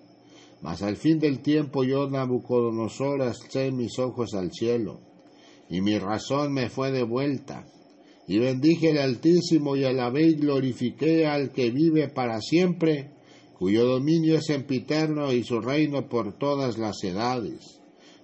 Mas 0.60 0.82
al 0.82 0.96
fin 0.96 1.18
del 1.18 1.40
tiempo 1.40 1.82
yo, 1.82 2.08
Nabucodonosor, 2.08 3.22
alcé 3.22 3.72
mis 3.72 3.98
ojos 3.98 4.34
al 4.34 4.52
cielo, 4.52 5.00
y 5.68 5.80
mi 5.80 5.98
razón 5.98 6.52
me 6.52 6.68
fue 6.68 6.92
devuelta, 6.92 7.66
y 8.26 8.38
bendije 8.38 8.90
el 8.90 8.98
Altísimo 8.98 9.76
y 9.76 9.84
alabé 9.84 10.28
y 10.28 10.34
glorifiqué 10.34 11.26
al 11.26 11.50
que 11.50 11.70
vive 11.70 12.08
para 12.08 12.40
siempre, 12.40 13.10
cuyo 13.58 13.84
dominio 13.86 14.36
es 14.36 14.46
sempiterno 14.46 15.32
y 15.32 15.44
su 15.44 15.60
reino 15.60 16.08
por 16.08 16.38
todas 16.38 16.78
las 16.78 17.02
edades. 17.04 17.80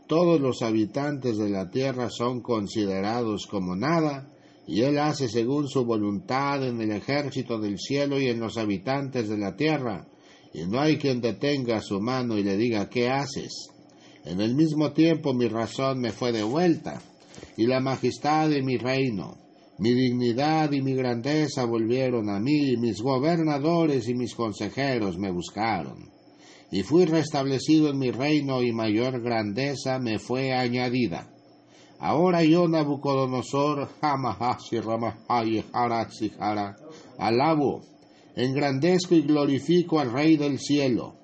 Todos 0.07 0.41
los 0.41 0.63
habitantes 0.63 1.37
de 1.37 1.51
la 1.51 1.71
tierra 1.71 2.09
son 2.11 2.41
considerados 2.41 3.47
como 3.47 3.77
nada, 3.77 4.33
y 4.67 4.83
él 4.83 4.99
hace 4.99 5.29
según 5.29 5.69
su 5.69 5.85
voluntad 5.85 6.67
en 6.67 6.81
el 6.81 6.93
ejército 6.93 7.59
del 7.59 7.79
cielo 7.79 8.21
y 8.21 8.29
en 8.29 8.41
los 8.41 8.57
habitantes 8.57 9.29
de 9.29 9.39
la 9.39 9.57
tierra, 9.57 10.07
y 10.53 10.67
no 10.67 10.81
hay 10.81 10.97
quien 10.97 11.21
detenga 11.21 11.81
su 11.81 12.01
mano 12.01 12.39
y 12.39 12.43
le 12.43 12.57
diga 12.57 12.89
¿qué 12.89 13.09
haces? 13.09 13.69
En 14.25 14.41
el 14.41 14.55
mismo 14.55 14.93
tiempo 14.93 15.35
mi 15.35 15.49
razón 15.49 16.01
me 16.01 16.13
fue 16.13 16.33
devuelta, 16.33 17.01
y 17.57 17.67
la 17.67 17.81
majestad 17.81 18.49
de 18.49 18.63
mi 18.63 18.77
reino, 18.77 19.37
mi 19.79 19.95
dignidad 19.95 20.73
y 20.73 20.83
mi 20.83 20.95
grandeza 20.95 21.65
volvieron 21.65 22.29
a 22.31 22.41
mí, 22.41 22.77
mis 22.77 23.01
gobernadores 23.01 24.09
y 24.09 24.15
mis 24.15 24.35
consejeros 24.35 25.19
me 25.19 25.31
buscaron. 25.31 26.11
Y 26.71 26.83
fui 26.83 27.05
restablecido 27.05 27.91
en 27.91 27.99
mi 27.99 28.11
reino 28.11 28.63
y 28.63 28.73
mayor 28.73 29.21
grandeza 29.23 29.99
me 29.99 30.19
fue 30.19 30.53
añadida. 30.53 31.31
Ahora 32.01 32.45
yo, 32.45 32.69
Nabucodonosor, 32.69 33.89
alabo 37.19 37.83
engrandezco 38.39 39.17
y 39.17 39.23
glorifico 39.23 39.99
al 39.99 40.13
Rey 40.13 40.37
del 40.37 40.61
cielo, 40.61 41.15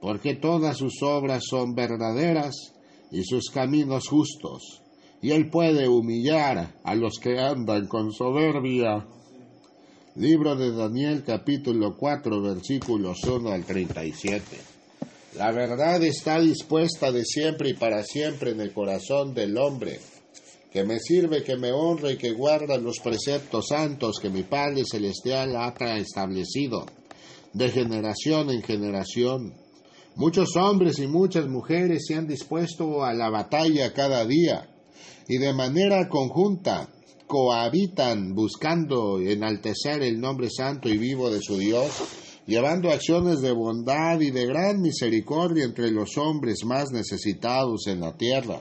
porque 0.00 0.34
todas 0.36 0.76
sus 0.76 1.02
obras 1.02 1.42
son 1.48 1.74
verdaderas 1.74 2.72
y 3.10 3.24
sus 3.24 3.50
caminos 3.50 4.08
justos, 4.08 4.81
y 5.22 5.30
él 5.30 5.48
puede 5.48 5.88
humillar 5.88 6.74
a 6.82 6.94
los 6.96 7.18
que 7.20 7.38
andan 7.38 7.86
con 7.86 8.12
soberbia. 8.12 9.06
Libro 10.16 10.56
de 10.56 10.72
Daniel 10.72 11.22
capítulo 11.24 11.96
4 11.96 12.42
versículos 12.42 13.22
1 13.22 13.52
al 13.52 13.64
37. 13.64 14.42
La 15.36 15.52
verdad 15.52 16.02
está 16.02 16.40
dispuesta 16.40 17.12
de 17.12 17.24
siempre 17.24 17.70
y 17.70 17.74
para 17.74 18.02
siempre 18.02 18.50
en 18.50 18.60
el 18.60 18.72
corazón 18.72 19.32
del 19.32 19.56
hombre, 19.56 20.00
que 20.72 20.82
me 20.82 20.98
sirve, 20.98 21.44
que 21.44 21.56
me 21.56 21.70
honra 21.70 22.10
y 22.10 22.16
que 22.16 22.32
guarda 22.32 22.76
los 22.76 22.98
preceptos 22.98 23.68
santos 23.68 24.18
que 24.20 24.28
mi 24.28 24.42
Padre 24.42 24.82
Celestial 24.84 25.54
ha 25.56 25.96
establecido, 25.96 26.84
de 27.52 27.70
generación 27.70 28.50
en 28.50 28.62
generación. 28.62 29.54
Muchos 30.16 30.56
hombres 30.56 30.98
y 30.98 31.06
muchas 31.06 31.46
mujeres 31.46 32.06
se 32.08 32.16
han 32.16 32.26
dispuesto 32.26 33.04
a 33.04 33.14
la 33.14 33.30
batalla 33.30 33.94
cada 33.94 34.26
día, 34.26 34.68
y 35.32 35.38
de 35.38 35.54
manera 35.54 36.10
conjunta 36.10 36.90
cohabitan 37.26 38.34
buscando 38.34 39.18
enaltecer 39.18 40.02
el 40.02 40.20
nombre 40.20 40.50
santo 40.50 40.90
y 40.90 40.98
vivo 40.98 41.30
de 41.30 41.40
su 41.40 41.56
Dios, 41.56 41.90
llevando 42.46 42.90
acciones 42.90 43.40
de 43.40 43.50
bondad 43.50 44.20
y 44.20 44.30
de 44.30 44.44
gran 44.44 44.82
misericordia 44.82 45.64
entre 45.64 45.90
los 45.90 46.18
hombres 46.18 46.66
más 46.66 46.90
necesitados 46.92 47.86
en 47.86 48.00
la 48.00 48.14
tierra. 48.14 48.60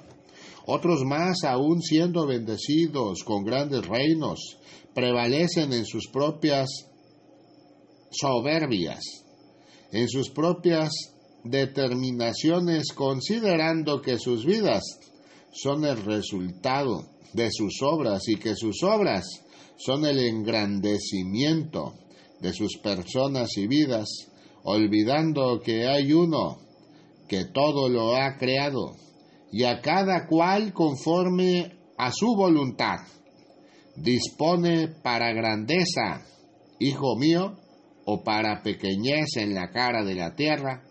Otros 0.65 1.03
más, 1.03 1.43
aún 1.43 1.81
siendo 1.81 2.25
bendecidos 2.25 3.25
con 3.25 3.43
grandes 3.43 3.85
reinos, 3.85 4.57
prevalecen 4.93 5.73
en 5.73 5.85
sus 5.85 6.07
propias 6.07 6.69
soberbias, 8.11 9.03
en 9.91 10.07
sus 10.07 10.29
propias 10.29 10.93
determinaciones, 11.43 12.93
considerando 12.93 14.01
que 14.01 14.17
sus 14.17 14.45
vidas 14.45 14.83
son 15.51 15.85
el 15.85 16.03
resultado 16.03 17.05
de 17.33 17.49
sus 17.51 17.81
obras 17.81 18.27
y 18.27 18.37
que 18.37 18.55
sus 18.55 18.83
obras 18.83 19.25
son 19.77 20.05
el 20.05 20.19
engrandecimiento 20.19 21.93
de 22.39 22.53
sus 22.53 22.77
personas 22.77 23.49
y 23.57 23.67
vidas, 23.67 24.07
olvidando 24.63 25.59
que 25.59 25.87
hay 25.87 26.13
uno 26.13 26.57
que 27.27 27.45
todo 27.45 27.89
lo 27.89 28.15
ha 28.15 28.37
creado 28.37 28.95
y 29.51 29.63
a 29.63 29.81
cada 29.81 30.27
cual 30.27 30.73
conforme 30.73 31.71
a 31.97 32.11
su 32.11 32.35
voluntad. 32.35 32.97
Dispone 33.95 34.87
para 35.03 35.33
grandeza, 35.33 36.25
hijo 36.79 37.15
mío, 37.17 37.57
o 38.05 38.23
para 38.23 38.63
pequeñez 38.63 39.37
en 39.37 39.53
la 39.53 39.69
cara 39.69 40.03
de 40.03 40.15
la 40.15 40.33
tierra, 40.35 40.83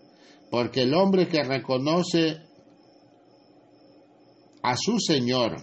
porque 0.49 0.83
el 0.83 0.93
hombre 0.93 1.27
que 1.27 1.43
reconoce 1.43 2.37
a 4.63 4.75
su 4.77 4.99
Señor 4.99 5.57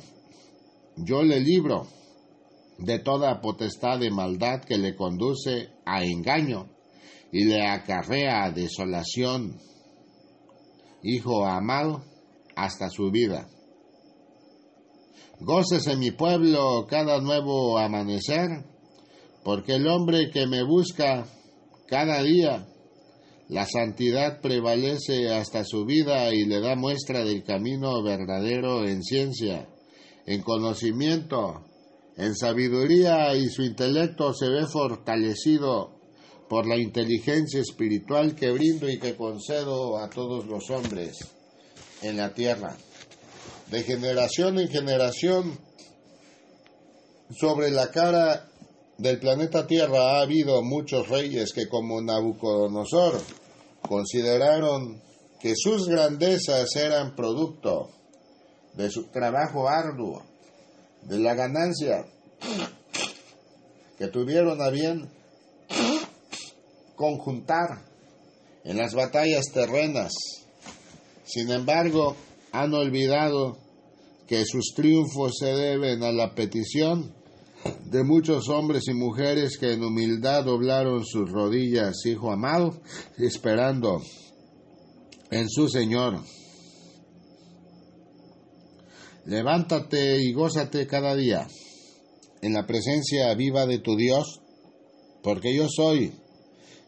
yo 0.97 1.23
le 1.23 1.41
libro 1.41 1.87
de 2.79 2.99
toda 2.99 3.41
potestad 3.41 3.99
de 3.99 4.11
maldad 4.11 4.63
que 4.63 4.79
le 4.79 4.97
conduce 4.97 5.71
a 5.85 6.05
engaño 6.05 6.69
y 7.33 7.45
le 7.45 7.67
acarrea 7.67 8.51
desolación, 8.51 9.59
hijo 11.03 11.45
amado, 11.45 12.03
hasta 12.57 12.89
su 12.89 13.11
vida. 13.11 13.49
Gócese 15.41 15.97
mi 15.97 16.11
pueblo 16.11 16.87
cada 16.89 17.21
nuevo 17.21 17.79
amanecer, 17.79 18.65
porque 19.45 19.75
el 19.75 19.87
hombre 19.87 20.31
que 20.31 20.47
me 20.47 20.65
busca 20.65 21.27
cada 21.87 22.23
día, 22.23 22.67
la 23.49 23.67
santidad 23.67 24.41
prevalece 24.41 25.31
hasta 25.31 25.65
su 25.65 25.85
vida 25.85 26.33
y 26.35 26.45
le 26.45 26.61
da 26.61 26.77
muestra 26.77 27.25
del 27.25 27.43
camino 27.43 28.03
verdadero 28.03 28.87
en 28.87 29.03
ciencia 29.03 29.69
en 30.29 30.43
conocimiento, 30.43 31.65
en 32.19 32.37
sabiduría 32.37 33.35
y 33.35 33.49
su 33.49 33.63
intelecto 33.63 34.35
se 34.35 34.51
ve 34.51 34.67
fortalecido 34.67 35.99
por 36.51 36.67
la 36.67 36.77
inteligencia 36.77 37.61
espiritual 37.61 38.35
que 38.35 38.51
brindo 38.51 38.91
y 38.91 38.99
que 38.99 39.17
concedo 39.17 39.97
a 39.97 40.11
todos 40.11 40.47
los 40.47 40.69
hombres 40.69 41.17
en 42.03 42.19
la 42.19 42.35
tierra. 42.35 42.77
De 43.71 43.83
generación 43.83 44.59
en 44.59 44.69
generación, 44.69 45.59
sobre 47.31 47.71
la 47.71 47.91
cara 47.91 48.51
del 48.99 49.21
planeta 49.21 49.67
Tierra 49.67 50.19
ha 50.19 50.23
habido 50.23 50.61
muchos 50.63 51.09
reyes 51.09 51.53
que 51.53 51.69
como 51.69 52.03
Nabucodonosor 52.03 53.21
consideraron 53.81 55.01
que 55.41 55.55
sus 55.57 55.89
grandezas 55.89 56.75
eran 56.75 57.15
producto 57.15 57.91
de 58.75 58.91
su 58.91 59.05
trabajo 59.05 59.69
arduo, 59.69 60.25
de 61.03 61.19
la 61.21 61.35
ganancia 61.35 62.05
que 63.97 64.09
tuvieron 64.09 64.61
a 64.61 64.69
bien 64.71 65.09
conjuntar 66.97 67.85
en 68.65 68.77
las 68.77 68.95
batallas 68.95 69.45
terrenas. 69.53 70.13
Sin 71.25 71.51
embargo, 71.51 72.17
han 72.51 72.75
olvidado 72.75 73.59
que 74.27 74.45
sus 74.45 74.75
triunfos 74.75 75.37
se 75.39 75.47
deben 75.47 76.03
a 76.03 76.11
la 76.11 76.35
petición 76.35 77.15
de 77.85 78.05
muchos 78.05 78.49
hombres 78.49 78.85
y 78.89 78.95
mujeres 78.95 79.59
que 79.59 79.73
en 79.73 79.83
humildad 79.83 80.45
doblaron 80.45 81.05
sus 81.05 81.31
rodillas, 81.31 82.05
hijo 82.07 82.33
amado, 82.33 82.81
esperando 83.19 84.03
en 85.31 85.49
su 85.49 85.69
Señor. 85.69 86.21
Levántate 89.27 90.23
y 90.23 90.33
gózate 90.33 90.87
cada 90.87 91.15
día 91.15 91.47
en 92.41 92.55
la 92.55 92.67
presencia 92.67 93.35
viva 93.35 93.67
de 93.67 93.79
tu 93.79 93.97
Dios, 93.97 94.41
porque 95.23 95.55
yo 95.55 95.69
soy 95.69 96.13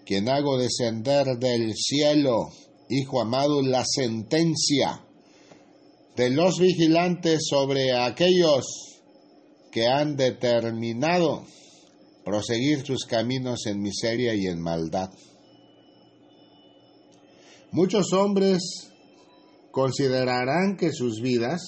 quien 0.06 0.28
hago 0.28 0.58
descender 0.58 1.38
del 1.38 1.74
cielo, 1.74 2.50
Hijo 2.92 3.20
amado, 3.20 3.62
la 3.62 3.84
sentencia 3.86 5.04
de 6.16 6.28
los 6.30 6.58
vigilantes 6.58 7.46
sobre 7.48 7.96
aquellos 7.96 8.89
que 9.70 9.86
han 9.86 10.16
determinado 10.16 11.44
proseguir 12.24 12.84
sus 12.84 13.04
caminos 13.04 13.66
en 13.66 13.80
miseria 13.80 14.34
y 14.34 14.46
en 14.46 14.60
maldad. 14.60 15.10
Muchos 17.72 18.12
hombres 18.12 18.90
considerarán 19.70 20.76
que 20.76 20.92
sus 20.92 21.20
vidas 21.20 21.60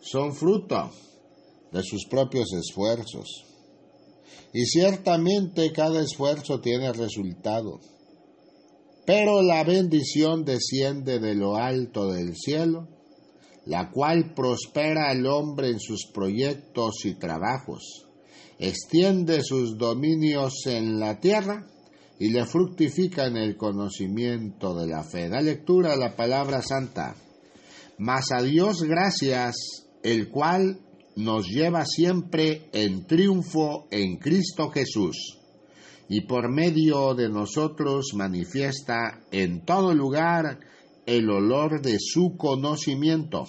son 0.00 0.34
fruto 0.34 0.90
de 1.72 1.82
sus 1.82 2.06
propios 2.06 2.52
esfuerzos. 2.52 3.44
Y 4.52 4.64
ciertamente 4.66 5.72
cada 5.72 6.00
esfuerzo 6.00 6.60
tiene 6.60 6.92
resultado. 6.92 7.80
Pero 9.04 9.42
la 9.42 9.64
bendición 9.64 10.44
desciende 10.44 11.18
de 11.18 11.34
lo 11.34 11.56
alto 11.56 12.12
del 12.12 12.34
cielo, 12.36 12.88
la 13.66 13.90
cual 13.90 14.34
prospera 14.34 15.10
al 15.10 15.26
hombre 15.26 15.70
en 15.70 15.80
sus 15.80 16.06
proyectos 16.12 17.04
y 17.04 17.14
trabajos, 17.14 18.06
extiende 18.58 19.42
sus 19.42 19.76
dominios 19.78 20.66
en 20.66 21.00
la 21.00 21.18
tierra 21.18 21.66
y 22.18 22.30
le 22.30 22.44
fructifica 22.46 23.26
en 23.26 23.36
el 23.36 23.56
conocimiento 23.56 24.74
de 24.74 24.86
la 24.86 25.02
fe. 25.02 25.28
Da 25.28 25.40
lectura 25.40 25.94
a 25.94 25.96
la 25.96 26.14
palabra 26.14 26.62
santa. 26.62 27.16
Mas 27.98 28.32
a 28.32 28.42
Dios 28.42 28.82
gracias 28.82 29.54
el 30.02 30.28
cual 30.28 30.80
nos 31.16 31.48
lleva 31.48 31.84
siempre 31.86 32.68
en 32.72 33.06
triunfo 33.06 33.86
en 33.90 34.16
Cristo 34.18 34.70
Jesús, 34.70 35.38
y 36.08 36.22
por 36.22 36.52
medio 36.52 37.14
de 37.14 37.28
nosotros 37.28 38.12
manifiesta 38.14 39.20
en 39.30 39.64
todo 39.64 39.94
lugar 39.94 40.58
el 41.06 41.30
olor 41.30 41.82
de 41.82 41.98
su 41.98 42.36
conocimiento, 42.36 43.46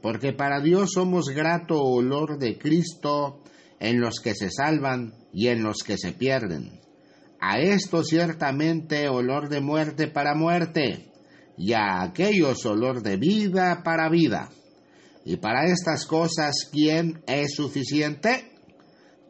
porque 0.00 0.32
para 0.32 0.60
Dios 0.60 0.90
somos 0.94 1.28
grato 1.28 1.82
olor 1.82 2.38
de 2.38 2.58
Cristo 2.58 3.42
en 3.78 4.00
los 4.00 4.20
que 4.20 4.34
se 4.34 4.50
salvan 4.50 5.14
y 5.32 5.48
en 5.48 5.62
los 5.62 5.82
que 5.82 5.98
se 5.98 6.12
pierden. 6.12 6.80
A 7.40 7.58
esto 7.58 8.04
ciertamente 8.04 9.08
olor 9.08 9.48
de 9.48 9.60
muerte 9.60 10.06
para 10.06 10.34
muerte, 10.34 11.12
y 11.56 11.72
a 11.72 12.02
aquellos 12.02 12.64
olor 12.66 13.02
de 13.02 13.16
vida 13.16 13.82
para 13.84 14.08
vida. 14.08 14.50
Y 15.24 15.36
para 15.36 15.66
estas 15.66 16.06
cosas, 16.06 16.68
¿quién 16.70 17.22
es 17.26 17.54
suficiente? 17.54 18.50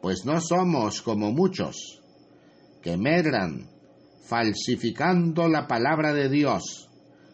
Pues 0.01 0.25
no 0.25 0.41
somos 0.41 1.01
como 1.01 1.31
muchos 1.31 2.01
que 2.81 2.97
medran 2.97 3.69
falsificando 4.25 5.47
la 5.47 5.67
palabra 5.67 6.13
de 6.13 6.29
Dios, 6.29 6.89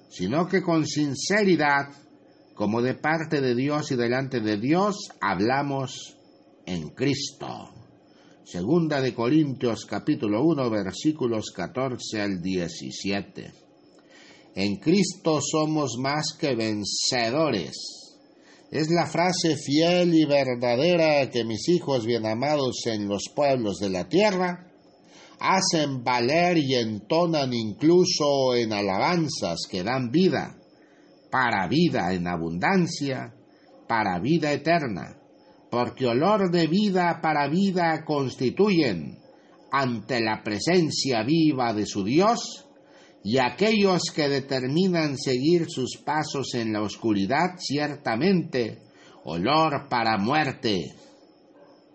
sino 0.10 0.48
que 0.48 0.62
con 0.62 0.86
sinceridad, 0.86 1.90
como 2.56 2.82
de 2.82 2.96
parte 2.96 3.42
de 3.42 3.56
Dios 3.56 3.92
y 3.92 3.96
delante 3.96 4.42
de 4.42 4.58
Dios, 4.58 5.10
hablamos 5.22 6.18
en 6.66 6.90
Cristo. 6.90 7.70
Segunda 8.44 9.00
de 9.00 9.14
Corintios 9.14 9.86
capítulo 9.86 10.44
1 10.44 10.70
versículos 10.72 11.52
14 11.56 12.20
al 12.20 12.42
17. 12.42 13.54
En 14.56 14.78
Cristo 14.78 15.40
somos 15.40 15.98
más 16.00 16.36
que 16.38 16.56
vencedores. 16.56 17.76
Es 18.72 18.90
la 18.90 19.06
frase 19.06 19.56
fiel 19.56 20.14
y 20.16 20.26
verdadera 20.26 21.30
que 21.30 21.44
mis 21.46 21.70
hijos 21.70 22.06
bien 22.06 22.26
amados 22.26 22.82
en 22.86 23.08
los 23.08 23.26
pueblos 23.36 23.78
de 23.78 23.90
la 23.90 24.10
tierra 24.10 24.69
hacen 25.40 26.04
valer 26.04 26.58
y 26.58 26.76
entonan 26.76 27.54
incluso 27.54 28.56
en 28.56 28.74
alabanzas 28.74 29.60
que 29.70 29.84
dan 29.84 30.12
vida, 30.12 30.58
para 31.32 31.68
vida 31.68 32.14
en 32.14 32.28
abundancia, 32.28 33.34
para 33.88 34.20
vida 34.20 34.52
eterna, 34.52 35.18
porque 35.72 36.06
olor 36.06 36.52
de 36.52 36.68
vida 36.68 37.20
para 37.22 37.48
vida 37.48 38.04
constituyen 38.06 39.18
ante 39.72 40.20
la 40.20 40.44
presencia 40.44 41.24
viva 41.24 41.74
de 41.74 41.86
su 41.86 42.04
Dios, 42.04 42.66
y 43.24 43.38
aquellos 43.38 44.12
que 44.16 44.30
determinan 44.30 45.18
seguir 45.18 45.66
sus 45.70 45.98
pasos 45.98 46.54
en 46.56 46.72
la 46.72 46.82
oscuridad 46.82 47.58
ciertamente 47.58 48.80
olor 49.26 49.88
para 49.90 50.18
muerte 50.18 50.96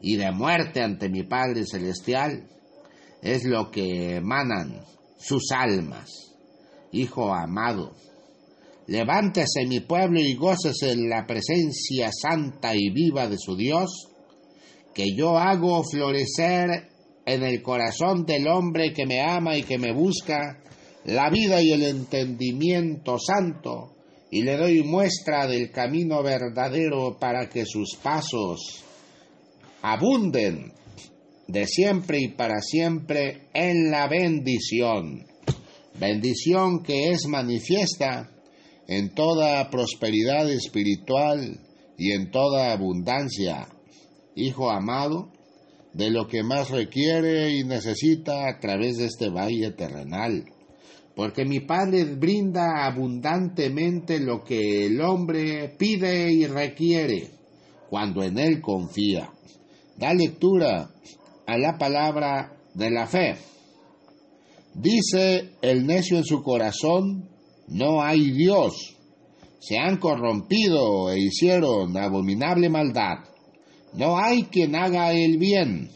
y 0.01 0.17
de 0.17 0.31
muerte 0.33 0.83
ante 0.83 1.09
mi 1.09 1.23
Padre 1.23 1.65
Celestial 1.65 2.54
es 3.25 3.45
lo 3.45 3.71
que 3.71 4.17
emanan 4.17 4.85
sus 5.19 5.51
almas. 5.51 6.11
Hijo 6.93 7.35
amado, 7.35 7.97
levántese 8.87 9.67
mi 9.67 9.81
pueblo 9.81 10.21
y 10.21 10.35
gócese 10.35 10.93
en 10.93 11.09
la 11.09 11.27
presencia 11.27 12.11
santa 12.13 12.77
y 12.77 12.91
viva 12.91 13.27
de 13.27 13.39
su 13.39 13.57
Dios, 13.57 14.09
que 14.95 15.07
yo 15.17 15.39
hago 15.39 15.83
florecer 15.83 16.89
en 17.27 17.43
el 17.43 17.63
corazón 17.63 18.27
del 18.27 18.47
hombre 18.47 18.93
que 18.93 19.07
me 19.07 19.23
ama 19.23 19.57
y 19.57 19.63
que 19.63 19.79
me 19.79 19.93
busca 19.95 20.61
la 21.07 21.31
vida 21.31 21.63
y 21.63 21.73
el 21.73 21.83
entendimiento 21.83 23.19
santo, 23.19 23.97
y 24.31 24.43
le 24.43 24.57
doy 24.57 24.83
muestra 24.83 25.47
del 25.47 25.71
camino 25.71 26.23
verdadero 26.23 27.17
para 27.19 27.49
que 27.49 27.65
sus 27.65 27.97
pasos 27.97 28.85
abunden 29.81 30.73
de 31.47 31.67
siempre 31.67 32.21
y 32.21 32.29
para 32.29 32.61
siempre 32.61 33.49
en 33.53 33.91
la 33.91 34.09
bendición. 34.09 35.27
Bendición 35.99 36.83
que 36.83 37.11
es 37.11 37.27
manifiesta 37.29 38.31
en 38.89 39.15
toda 39.15 39.71
prosperidad 39.71 40.51
espiritual 40.51 41.61
y 41.97 42.13
en 42.13 42.31
toda 42.31 42.73
abundancia. 42.73 43.69
Hijo 44.35 44.71
amado, 44.71 45.31
de 45.93 46.11
lo 46.11 46.27
que 46.27 46.43
más 46.43 46.71
requiere 46.71 47.57
y 47.57 47.65
necesita 47.65 48.49
a 48.49 48.59
través 48.59 48.97
de 48.97 49.07
este 49.07 49.31
valle 49.31 49.71
terrenal. 49.71 50.45
Porque 51.15 51.45
mi 51.45 51.61
Padre 51.61 52.05
brinda 52.05 52.85
abundantemente 52.87 54.19
lo 54.19 54.43
que 54.43 54.87
el 54.87 55.01
hombre 55.01 55.69
pide 55.79 56.33
y 56.33 56.47
requiere 56.47 57.31
cuando 57.89 58.25
en 58.25 58.39
Él 58.39 58.61
confía. 58.61 59.31
Da 59.97 60.13
lectura 60.13 60.91
a 61.47 61.59
la 61.59 61.77
palabra 61.79 62.57
de 62.75 62.91
la 62.91 63.07
fe. 63.07 63.37
Dice 64.75 65.51
el 65.63 65.87
necio 65.87 66.19
en 66.19 66.25
su 66.25 66.43
corazón, 66.43 67.29
no 67.69 68.03
hay 68.03 68.31
Dios. 68.33 68.97
Se 69.61 69.79
han 69.79 69.99
corrompido 69.99 71.11
e 71.11 71.21
hicieron 71.21 71.97
abominable 71.97 72.69
maldad. 72.69 73.19
No 73.95 74.19
hay 74.19 74.45
quien 74.45 74.75
haga 74.75 75.13
el 75.13 75.39
bien. 75.39 75.91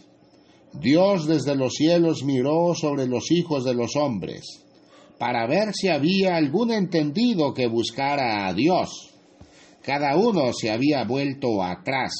Dios 0.73 1.27
desde 1.27 1.57
los 1.57 1.75
cielos 1.75 2.23
miró 2.25 2.75
sobre 2.75 3.07
los 3.07 3.31
hijos 3.33 3.65
de 3.65 3.75
los 3.75 3.97
hombres, 3.97 4.65
para 5.19 5.47
ver 5.47 5.73
si 5.75 5.89
había 5.89 6.37
algún 6.37 6.71
entendido 6.71 7.53
que 7.53 7.67
buscara 7.67 8.47
a 8.47 8.55
Dios. 8.55 9.11
Cada 9.83 10.17
uno 10.17 10.53
se 10.53 10.71
había 10.71 11.05
vuelto 11.05 11.63
atrás, 11.63 12.13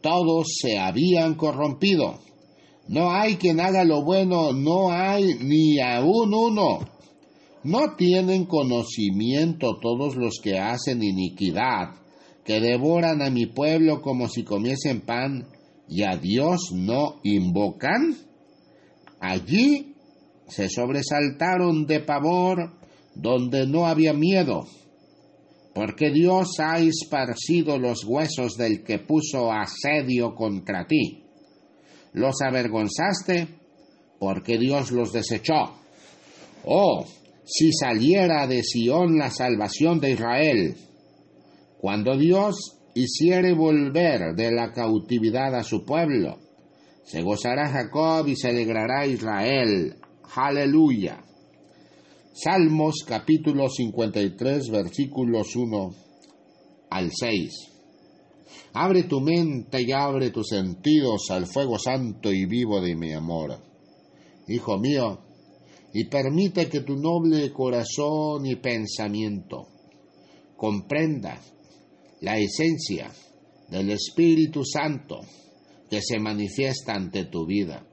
todos 0.00 0.46
se 0.60 0.78
habían 0.78 1.34
corrompido 1.34 2.23
no 2.86 3.10
hay 3.10 3.36
quien 3.36 3.60
haga 3.60 3.84
lo 3.84 4.04
bueno, 4.04 4.52
no 4.52 4.90
hay 4.90 5.34
ni 5.40 5.80
aún 5.80 6.34
uno. 6.34 6.80
No 7.62 7.96
tienen 7.96 8.44
conocimiento 8.44 9.78
todos 9.80 10.16
los 10.16 10.38
que 10.42 10.58
hacen 10.58 11.02
iniquidad, 11.02 11.94
que 12.44 12.60
devoran 12.60 13.22
a 13.22 13.30
mi 13.30 13.46
pueblo 13.46 14.02
como 14.02 14.28
si 14.28 14.44
comiesen 14.44 15.00
pan, 15.00 15.46
y 15.88 16.02
a 16.02 16.16
Dios 16.16 16.72
no 16.74 17.20
invocan. 17.22 18.16
Allí 19.18 19.94
se 20.46 20.68
sobresaltaron 20.68 21.86
de 21.86 22.00
pavor 22.00 22.74
donde 23.14 23.66
no 23.66 23.86
había 23.86 24.12
miedo, 24.12 24.66
porque 25.74 26.10
Dios 26.10 26.60
ha 26.60 26.80
esparcido 26.80 27.78
los 27.78 28.04
huesos 28.04 28.58
del 28.58 28.84
que 28.84 28.98
puso 28.98 29.50
asedio 29.50 30.34
contra 30.34 30.86
ti 30.86 31.23
los 32.14 32.40
avergonzaste 32.40 33.48
porque 34.18 34.56
Dios 34.58 34.90
los 34.90 35.12
desechó. 35.12 35.74
Oh, 36.64 37.04
si 37.44 37.72
saliera 37.72 38.46
de 38.46 38.62
Sión 38.62 39.18
la 39.18 39.30
salvación 39.30 40.00
de 40.00 40.12
Israel, 40.12 40.76
cuando 41.78 42.16
Dios 42.16 42.78
hiciere 42.94 43.52
volver 43.52 44.34
de 44.34 44.50
la 44.52 44.72
cautividad 44.72 45.54
a 45.54 45.62
su 45.62 45.84
pueblo, 45.84 46.38
se 47.04 47.20
gozará 47.20 47.68
Jacob 47.68 48.26
y 48.28 48.36
se 48.36 48.48
alegrará 48.48 49.06
Israel. 49.06 49.96
Aleluya. 50.34 51.20
Salmos 52.32 53.04
capítulo 53.06 53.68
53 53.68 54.70
versículos 54.70 55.54
1 55.54 55.94
al 56.90 57.10
6. 57.12 57.73
Abre 58.72 59.04
tu 59.04 59.20
mente 59.20 59.82
y 59.82 59.92
abre 59.92 60.30
tus 60.30 60.48
sentidos 60.48 61.30
al 61.30 61.46
fuego 61.46 61.78
santo 61.78 62.32
y 62.32 62.46
vivo 62.46 62.80
de 62.80 62.96
mi 62.96 63.12
amor. 63.12 63.58
Hijo 64.48 64.78
mío, 64.78 65.20
y 65.92 66.04
permite 66.04 66.68
que 66.68 66.80
tu 66.80 66.96
noble 66.96 67.52
corazón 67.52 68.44
y 68.46 68.56
pensamiento 68.56 69.68
comprenda 70.56 71.40
la 72.20 72.36
esencia 72.36 73.10
del 73.68 73.90
Espíritu 73.90 74.64
Santo 74.64 75.20
que 75.88 76.00
se 76.02 76.18
manifiesta 76.18 76.94
ante 76.94 77.26
tu 77.26 77.46
vida. 77.46 77.86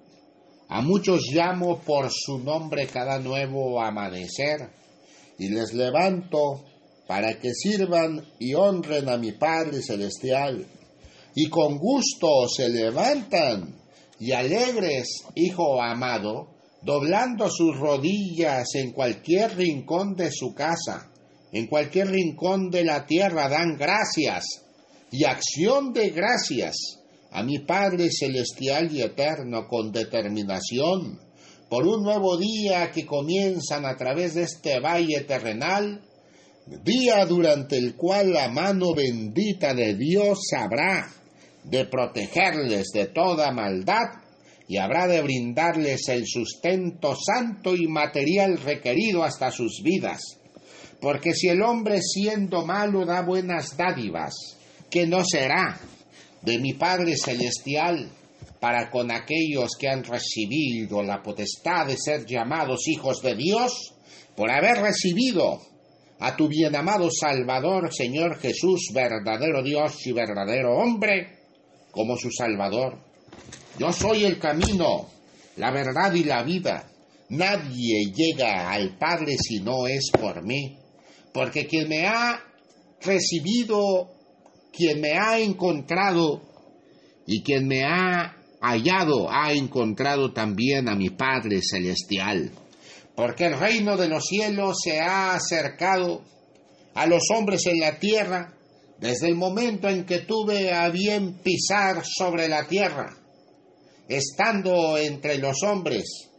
A 0.70 0.82
muchos 0.82 1.28
llamo 1.34 1.80
por 1.80 2.10
su 2.10 2.40
nombre 2.40 2.88
cada 2.88 3.20
nuevo 3.20 3.82
amanecer 3.82 4.72
y 5.38 5.50
les 5.50 5.74
levanto 5.74 6.64
para 7.08 7.40
que 7.40 7.54
sirvan 7.54 8.26
y 8.40 8.54
honren 8.54 9.10
a 9.10 9.18
mi 9.18 9.34
Padre 9.34 9.82
Celestial. 9.82 10.66
Y 11.36 11.50
con 11.50 11.78
gusto 11.78 12.48
se 12.48 12.70
levantan 12.70 13.76
y 14.20 14.32
alegres, 14.32 15.24
Hijo 15.36 15.82
amado, 15.82 16.50
doblando 16.82 17.50
sus 17.50 17.78
rodillas 17.78 18.68
en 18.76 18.92
cualquier 18.92 19.56
rincón 19.56 20.16
de 20.16 20.32
su 20.32 20.54
casa, 20.54 21.12
en 21.52 21.68
cualquier 21.68 22.10
rincón 22.10 22.70
de 22.70 22.84
la 22.84 23.06
tierra, 23.06 23.50
dan 23.50 23.78
gracias 23.78 24.46
y 25.12 25.26
acción 25.26 25.92
de 25.94 26.10
gracias 26.10 26.76
a 27.32 27.44
mi 27.44 27.60
Padre 27.60 28.10
Celestial 28.12 28.92
y 28.92 29.02
Eterno 29.02 29.68
con 29.68 29.92
determinación 29.92 31.20
por 31.70 31.88
un 31.88 32.04
nuevo 32.04 32.38
día 32.38 32.92
que 32.92 33.06
comienzan 33.06 33.86
a 33.86 33.96
través 33.96 34.34
de 34.34 34.44
este 34.44 34.80
valle 34.80 35.22
terrenal 35.22 36.02
día 36.66 37.26
durante 37.26 37.78
el 37.78 37.96
cual 37.96 38.34
la 38.34 38.50
mano 38.50 38.94
bendita 38.94 39.74
de 39.74 39.96
Dios 39.96 40.40
habrá 40.56 41.12
de 41.64 41.86
protegerles 41.86 42.90
de 42.94 43.08
toda 43.08 43.52
maldad 43.52 44.22
y 44.68 44.78
habrá 44.78 45.08
de 45.08 45.22
brindarles 45.22 46.08
el 46.08 46.26
sustento 46.26 47.16
santo 47.16 47.76
y 47.76 47.88
material 47.88 48.58
requerido 48.58 49.24
hasta 49.24 49.52
sus 49.52 49.82
vidas. 49.84 50.22
Porque 51.02 51.34
si 51.34 51.50
el 51.50 51.62
hombre 51.62 52.00
siendo 52.02 52.66
malo 52.66 53.06
da 53.06 53.22
buenas 53.22 53.76
dádivas, 53.76 54.34
que 54.90 55.08
no 55.08 55.24
será 55.26 55.80
de 56.42 56.60
mi 56.60 56.74
Padre 56.74 57.16
Celestial 57.18 58.12
para 58.60 58.90
con 58.90 59.12
aquellos 59.12 59.72
que 59.80 59.90
han 59.90 60.04
recibido 60.04 61.02
la 61.02 61.22
potestad 61.22 61.88
de 61.88 61.98
ser 61.98 62.26
llamados 62.26 62.88
hijos 62.88 63.22
de 63.22 63.36
Dios, 63.36 63.94
por 64.36 64.52
haber 64.52 64.78
recibido 64.78 65.60
a 66.22 66.36
tu 66.36 66.48
bien 66.48 66.76
amado 66.76 67.10
Salvador, 67.10 67.92
Señor 67.92 68.38
Jesús, 68.38 68.92
verdadero 68.94 69.64
Dios 69.64 70.06
y 70.06 70.12
verdadero 70.12 70.78
hombre, 70.78 71.40
como 71.90 72.16
su 72.16 72.30
Salvador. 72.30 73.00
Yo 73.80 73.92
soy 73.92 74.26
el 74.26 74.38
camino, 74.38 75.10
la 75.58 75.72
verdad 75.72 76.14
y 76.14 76.24
la 76.24 76.44
vida. 76.44 76.88
Nadie 77.30 78.12
llega 78.14 78.70
al 78.70 79.00
Padre 79.00 79.36
si 79.36 79.62
no 79.62 79.88
es 79.88 80.12
por 80.12 80.44
mí, 80.44 80.78
porque 81.34 81.66
quien 81.66 81.90
me 81.90 82.06
ha 82.06 82.40
recibido, 83.02 84.12
quien 84.72 85.02
me 85.02 85.14
ha 85.14 85.40
encontrado 85.40 86.44
y 87.26 87.42
quien 87.42 87.68
me 87.68 87.84
ha 87.84 88.38
hallado, 88.62 89.28
ha 89.32 89.54
encontrado 89.54 90.32
también 90.34 90.88
a 90.88 90.96
mi 90.96 91.10
Padre 91.10 91.62
Celestial. 91.64 92.52
Porque 93.22 93.46
el 93.46 93.60
reino 93.60 93.98
de 93.98 94.08
los 94.08 94.26
cielos 94.26 94.78
se 94.84 95.00
ha 95.00 95.36
acercado 95.36 96.24
a 96.96 97.06
los 97.06 97.22
hombres 97.30 97.68
en 97.68 97.80
la 97.80 98.00
tierra 98.00 98.58
desde 99.00 99.28
el 99.28 99.36
momento 99.36 99.88
en 99.90 100.06
que 100.06 100.22
tuve 100.22 100.74
a 100.74 100.90
bien 100.90 101.36
pisar 101.44 102.02
sobre 102.04 102.48
la 102.48 102.68
tierra, 102.68 103.16
estando 104.10 104.98
entre 104.98 105.38
los 105.38 105.62
hombres 105.62 106.32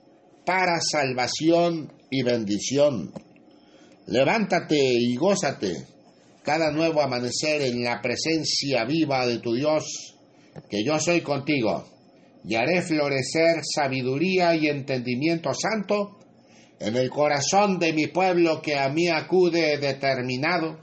para 0.45 0.81
salvación 0.81 1.93
y 2.11 2.25
bendición. 2.25 3.13
Levántate 4.09 4.77
y 4.77 5.15
gózate 5.15 5.87
cada 6.43 6.73
nuevo 6.73 7.01
amanecer 7.01 7.63
en 7.63 7.85
la 7.85 8.03
presencia 8.03 8.85
viva 8.87 9.25
de 9.25 9.39
tu 9.39 9.55
Dios, 9.55 10.17
que 10.69 10.83
yo 10.85 10.99
soy 10.99 11.21
contigo, 11.21 11.85
y 12.45 12.57
haré 12.57 12.83
florecer 12.83 13.61
sabiduría 13.73 14.57
y 14.57 14.67
entendimiento 14.67 15.55
santo 15.55 16.19
en 16.83 16.97
el 16.97 17.11
corazón 17.11 17.79
de 17.79 17.93
mi 17.93 18.09
pueblo 18.09 18.61
que 18.61 18.77
a 18.77 18.89
mí 18.89 19.09
acude 19.09 19.79
determinado 19.79 20.79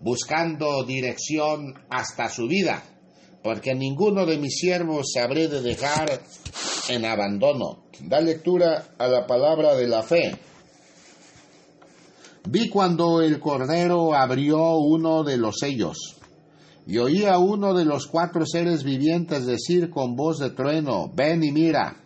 buscando 0.00 0.84
dirección 0.84 1.74
hasta 1.90 2.30
su 2.30 2.46
vida, 2.48 2.82
porque 3.42 3.74
ninguno 3.74 4.24
de 4.24 4.38
mis 4.38 4.56
siervos 4.56 5.10
se 5.12 5.20
habré 5.20 5.48
de 5.48 5.60
dejar 5.60 6.20
en 6.88 7.04
abandono. 7.04 7.84
Da 8.00 8.20
lectura 8.20 8.94
a 8.98 9.06
la 9.06 9.26
palabra 9.26 9.74
de 9.74 9.86
la 9.86 10.02
fe. 10.02 10.34
Vi 12.48 12.68
cuando 12.68 13.20
el 13.20 13.38
Cordero 13.38 14.14
abrió 14.14 14.76
uno 14.76 15.24
de 15.24 15.36
los 15.36 15.56
sellos, 15.60 16.16
y 16.86 16.98
oí 16.98 17.24
a 17.24 17.38
uno 17.38 17.74
de 17.74 17.84
los 17.84 18.06
cuatro 18.06 18.44
seres 18.46 18.82
vivientes 18.82 19.46
decir 19.46 19.90
con 19.90 20.16
voz 20.16 20.38
de 20.38 20.50
trueno, 20.50 21.10
ven 21.14 21.44
y 21.44 21.52
mira. 21.52 22.03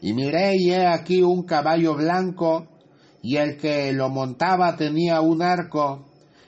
Y 0.00 0.14
miré 0.14 0.56
y 0.56 0.70
he 0.70 0.86
aquí 0.86 1.22
un 1.22 1.44
caballo 1.44 1.94
blanco, 1.94 2.66
y 3.22 3.36
el 3.36 3.56
que 3.58 3.92
lo 3.92 4.08
montaba 4.08 4.76
tenía 4.76 5.20
un 5.20 5.42
arco, 5.42 6.06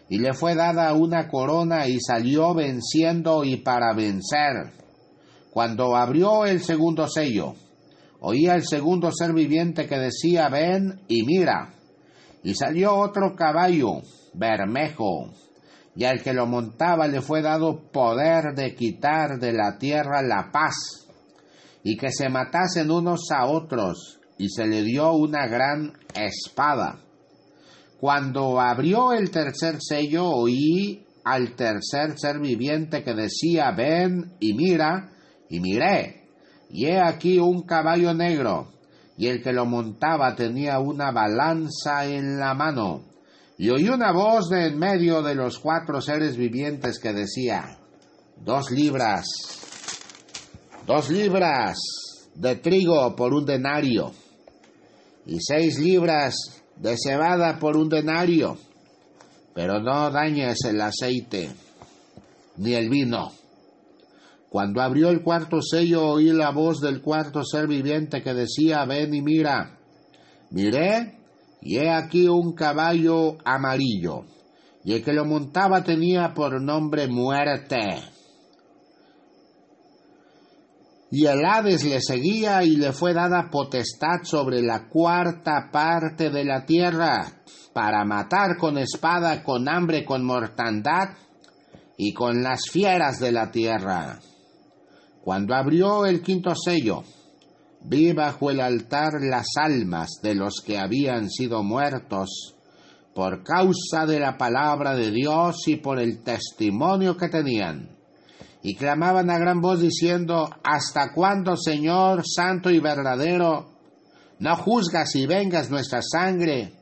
y 0.08 0.18
le 0.18 0.32
fue 0.32 0.54
dada 0.54 0.92
una 0.94 1.28
corona 1.28 1.86
y 1.86 1.98
salió 2.00 2.54
venciendo 2.54 3.44
y 3.44 3.56
para 3.56 3.94
vencer. 3.94 4.72
Cuando 5.50 5.96
abrió 5.96 6.46
el 6.46 6.60
segundo 6.60 7.06
sello, 7.08 7.54
oía 8.20 8.54
el 8.54 8.64
segundo 8.64 9.10
ser 9.12 9.32
viviente 9.32 9.86
que 9.86 9.98
decía, 9.98 10.48
ven 10.48 11.00
y 11.08 11.24
mira. 11.24 11.74
Y 12.42 12.54
salió 12.54 12.96
otro 12.96 13.34
caballo, 13.36 14.00
bermejo, 14.34 15.30
y 15.94 16.04
al 16.04 16.22
que 16.22 16.32
lo 16.32 16.46
montaba 16.46 17.06
le 17.06 17.20
fue 17.20 17.42
dado 17.42 17.90
poder 17.90 18.54
de 18.54 18.74
quitar 18.74 19.38
de 19.38 19.52
la 19.52 19.78
tierra 19.78 20.22
la 20.22 20.50
paz, 20.50 21.01
y 21.84 21.96
que 21.96 22.10
se 22.10 22.28
matasen 22.28 22.90
unos 22.90 23.30
a 23.30 23.46
otros, 23.46 24.20
y 24.38 24.48
se 24.48 24.66
le 24.66 24.82
dio 24.82 25.12
una 25.12 25.46
gran 25.46 25.92
espada. 26.14 27.00
Cuando 28.00 28.60
abrió 28.60 29.12
el 29.12 29.30
tercer 29.30 29.76
sello 29.80 30.28
oí 30.28 31.06
al 31.24 31.54
tercer 31.54 32.18
ser 32.18 32.40
viviente 32.40 33.04
que 33.04 33.14
decía, 33.14 33.70
ven 33.70 34.32
y 34.40 34.54
mira, 34.54 35.12
y 35.48 35.60
miré, 35.60 36.28
y 36.70 36.86
he 36.86 37.00
aquí 37.00 37.38
un 37.38 37.62
caballo 37.62 38.12
negro, 38.14 38.72
y 39.16 39.28
el 39.28 39.42
que 39.42 39.52
lo 39.52 39.66
montaba 39.66 40.34
tenía 40.34 40.80
una 40.80 41.12
balanza 41.12 42.06
en 42.06 42.38
la 42.38 42.54
mano, 42.54 43.04
y 43.58 43.70
oí 43.70 43.88
una 43.88 44.12
voz 44.12 44.48
de 44.48 44.66
en 44.66 44.78
medio 44.78 45.22
de 45.22 45.36
los 45.36 45.58
cuatro 45.60 46.00
seres 46.00 46.36
vivientes 46.36 46.98
que 46.98 47.12
decía, 47.12 47.78
dos 48.36 48.70
libras, 48.72 49.24
dos 50.86 51.10
libras 51.10 51.78
de 52.34 52.56
trigo 52.56 53.14
por 53.14 53.34
un 53.34 53.44
denario, 53.44 54.12
y 55.26 55.38
seis 55.40 55.78
libras 55.78 56.34
de 56.76 56.96
cebada 56.96 57.58
por 57.58 57.76
un 57.76 57.88
denario, 57.88 58.56
pero 59.54 59.80
no 59.80 60.10
dañes 60.10 60.58
el 60.64 60.80
aceite 60.80 61.50
ni 62.56 62.74
el 62.74 62.88
vino. 62.88 63.32
Cuando 64.48 64.82
abrió 64.82 65.08
el 65.08 65.22
cuarto 65.22 65.62
sello 65.62 66.10
oí 66.10 66.30
la 66.32 66.50
voz 66.50 66.80
del 66.80 67.00
cuarto 67.00 67.42
ser 67.44 67.66
viviente 67.66 68.22
que 68.22 68.34
decía, 68.34 68.84
ven 68.84 69.14
y 69.14 69.22
mira. 69.22 69.78
Miré 70.50 71.16
y 71.62 71.78
he 71.78 71.90
aquí 71.90 72.28
un 72.28 72.52
caballo 72.52 73.38
amarillo, 73.44 74.24
y 74.84 74.94
el 74.94 75.04
que 75.04 75.12
lo 75.12 75.24
montaba 75.24 75.82
tenía 75.84 76.34
por 76.34 76.60
nombre 76.60 77.06
muerte 77.06 78.11
y 81.14 81.26
el 81.26 81.44
Hades 81.44 81.84
le 81.84 82.00
seguía 82.00 82.64
y 82.64 82.76
le 82.76 82.94
fue 82.94 83.12
dada 83.12 83.50
potestad 83.50 84.22
sobre 84.22 84.62
la 84.62 84.88
cuarta 84.88 85.68
parte 85.70 86.30
de 86.30 86.42
la 86.42 86.64
tierra 86.64 87.42
para 87.74 88.02
matar 88.06 88.56
con 88.56 88.78
espada, 88.78 89.42
con 89.42 89.68
hambre, 89.68 90.06
con 90.06 90.24
mortandad 90.24 91.10
y 91.98 92.14
con 92.14 92.42
las 92.42 92.62
fieras 92.70 93.20
de 93.20 93.30
la 93.30 93.50
tierra. 93.50 94.20
Cuando 95.22 95.54
abrió 95.54 96.06
el 96.06 96.22
quinto 96.22 96.54
sello, 96.54 97.04
vi 97.82 98.14
bajo 98.14 98.50
el 98.50 98.60
altar 98.60 99.20
las 99.20 99.48
almas 99.56 100.12
de 100.22 100.34
los 100.34 100.62
que 100.64 100.78
habían 100.78 101.28
sido 101.28 101.62
muertos 101.62 102.54
por 103.14 103.42
causa 103.42 104.06
de 104.06 104.18
la 104.18 104.38
palabra 104.38 104.96
de 104.96 105.10
Dios 105.10 105.56
y 105.66 105.76
por 105.76 106.00
el 106.00 106.22
testimonio 106.22 107.18
que 107.18 107.28
tenían 107.28 108.01
y 108.62 108.76
clamaban 108.76 109.28
a 109.30 109.38
gran 109.38 109.60
voz 109.60 109.80
diciendo, 109.80 110.48
¿Hasta 110.62 111.12
cuándo, 111.12 111.56
Señor 111.56 112.22
Santo 112.24 112.70
y 112.70 112.78
verdadero, 112.78 113.72
no 114.38 114.56
juzgas 114.56 115.14
y 115.16 115.26
vengas 115.26 115.70
nuestra 115.70 116.00
sangre 116.00 116.72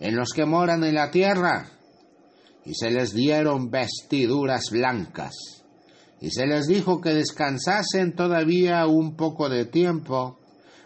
en 0.00 0.16
los 0.16 0.30
que 0.30 0.44
moran 0.44 0.82
en 0.82 0.96
la 0.96 1.10
tierra? 1.10 1.70
Y 2.64 2.74
se 2.74 2.90
les 2.90 3.14
dieron 3.14 3.70
vestiduras 3.70 4.70
blancas, 4.70 5.32
y 6.20 6.30
se 6.30 6.46
les 6.46 6.66
dijo 6.66 7.00
que 7.00 7.14
descansasen 7.14 8.14
todavía 8.14 8.86
un 8.86 9.16
poco 9.16 9.48
de 9.48 9.66
tiempo, 9.66 10.38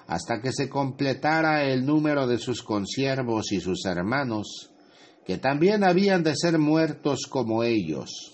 hasta 0.06 0.40
que 0.42 0.52
se 0.52 0.68
completara 0.68 1.64
el 1.64 1.86
número 1.86 2.26
de 2.26 2.38
sus 2.38 2.62
consiervos 2.62 3.50
y 3.50 3.60
sus 3.60 3.86
hermanos, 3.86 4.70
que 5.24 5.38
también 5.38 5.82
habían 5.82 6.22
de 6.22 6.36
ser 6.36 6.58
muertos 6.58 7.22
como 7.28 7.64
ellos 7.64 8.33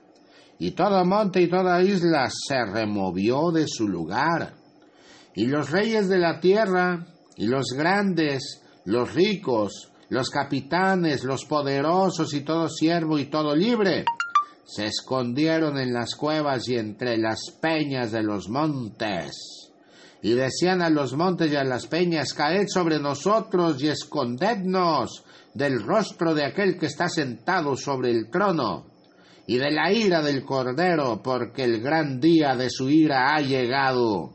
y 0.61 0.73
todo 0.73 1.03
monte 1.05 1.41
y 1.41 1.49
toda 1.49 1.81
isla 1.81 2.29
se 2.29 2.63
removió 2.63 3.49
de 3.49 3.65
su 3.67 3.87
lugar. 3.87 4.53
Y 5.33 5.47
los 5.47 5.71
reyes 5.71 6.07
de 6.07 6.19
la 6.19 6.39
tierra, 6.39 7.03
y 7.35 7.47
los 7.47 7.69
grandes, 7.75 8.61
los 8.85 9.11
ricos, 9.11 9.91
los 10.09 10.29
capitanes, 10.29 11.23
los 11.23 11.45
poderosos 11.45 12.35
y 12.35 12.41
todo 12.41 12.69
siervo 12.69 13.17
y 13.17 13.25
todo 13.25 13.55
libre, 13.55 14.05
se 14.63 14.85
escondieron 14.85 15.79
en 15.79 15.93
las 15.93 16.13
cuevas 16.13 16.69
y 16.69 16.75
entre 16.75 17.17
las 17.17 17.39
peñas 17.59 18.11
de 18.11 18.21
los 18.21 18.47
montes. 18.47 19.71
Y 20.21 20.33
decían 20.33 20.83
a 20.83 20.91
los 20.91 21.15
montes 21.15 21.51
y 21.51 21.55
a 21.55 21.63
las 21.63 21.87
peñas, 21.87 22.35
caed 22.35 22.67
sobre 22.67 22.99
nosotros 22.99 23.81
y 23.81 23.87
escondednos 23.87 25.23
del 25.55 25.81
rostro 25.81 26.35
de 26.35 26.45
aquel 26.45 26.77
que 26.77 26.85
está 26.85 27.09
sentado 27.09 27.75
sobre 27.75 28.11
el 28.11 28.29
trono 28.29 28.90
y 29.51 29.57
de 29.57 29.69
la 29.69 29.91
ira 29.91 30.21
del 30.21 30.45
Cordero, 30.45 31.21
porque 31.21 31.65
el 31.65 31.81
gran 31.81 32.21
día 32.21 32.55
de 32.55 32.69
su 32.69 32.89
ira 32.89 33.35
ha 33.35 33.41
llegado. 33.41 34.31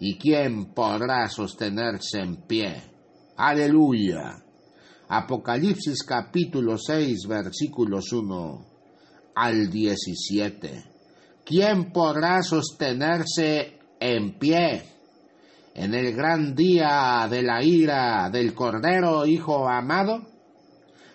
¿Y 0.00 0.18
quién 0.18 0.74
podrá 0.74 1.28
sostenerse 1.28 2.18
en 2.18 2.34
pie? 2.48 2.82
Aleluya. 3.36 4.42
Apocalipsis 5.08 6.02
capítulo 6.02 6.78
6 6.78 7.28
versículos 7.28 8.12
1 8.12 8.66
al 9.36 9.70
17. 9.70 10.84
¿Quién 11.44 11.92
podrá 11.92 12.42
sostenerse 12.42 13.78
en 14.00 14.36
pie 14.36 14.82
en 15.76 15.94
el 15.94 16.12
gran 16.12 16.56
día 16.56 17.28
de 17.30 17.42
la 17.44 17.62
ira 17.62 18.28
del 18.30 18.52
Cordero, 18.52 19.26
Hijo 19.26 19.68
amado? 19.68 20.26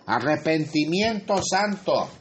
Arrepentimiento 0.06 1.42
santo 1.44 2.21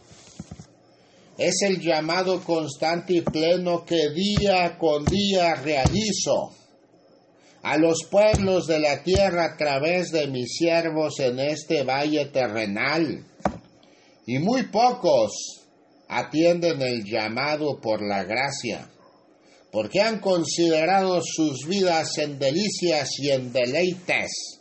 es 1.41 1.63
el 1.63 1.81
llamado 1.81 2.45
constante 2.45 3.15
y 3.15 3.21
pleno 3.23 3.83
que 3.87 4.11
día 4.11 4.77
con 4.77 5.07
día 5.07 5.55
realizo 5.55 6.53
a 7.63 7.79
los 7.79 8.05
pueblos 8.11 8.67
de 8.67 8.79
la 8.79 9.03
tierra 9.03 9.47
a 9.47 9.57
través 9.57 10.11
de 10.11 10.27
mis 10.27 10.59
siervos 10.59 11.19
en 11.19 11.41
este 11.41 11.83
valle 11.83 12.27
terrenal. 12.27 13.25
Y 14.27 14.39
muy 14.39 14.65
pocos 14.65 15.63
atienden 16.09 16.83
el 16.83 17.05
llamado 17.05 17.81
por 17.81 18.03
la 18.07 18.23
gracia, 18.25 18.91
porque 19.73 20.03
han 20.03 20.21
considerado 20.21 21.23
sus 21.25 21.67
vidas 21.67 22.19
en 22.19 22.39
delicias 22.39 23.19
y 23.19 23.31
en 23.31 23.51
deleites, 23.51 24.61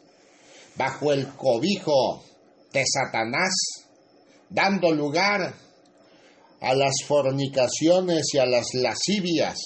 bajo 0.77 1.11
el 1.11 1.27
cobijo 1.35 2.23
de 2.71 2.85
Satanás, 2.85 3.53
dando 4.49 4.93
lugar 4.93 5.68
a 6.61 6.73
las 6.73 6.95
fornicaciones 7.05 8.33
y 8.33 8.37
a 8.37 8.45
las 8.45 8.73
lascivias, 8.73 9.57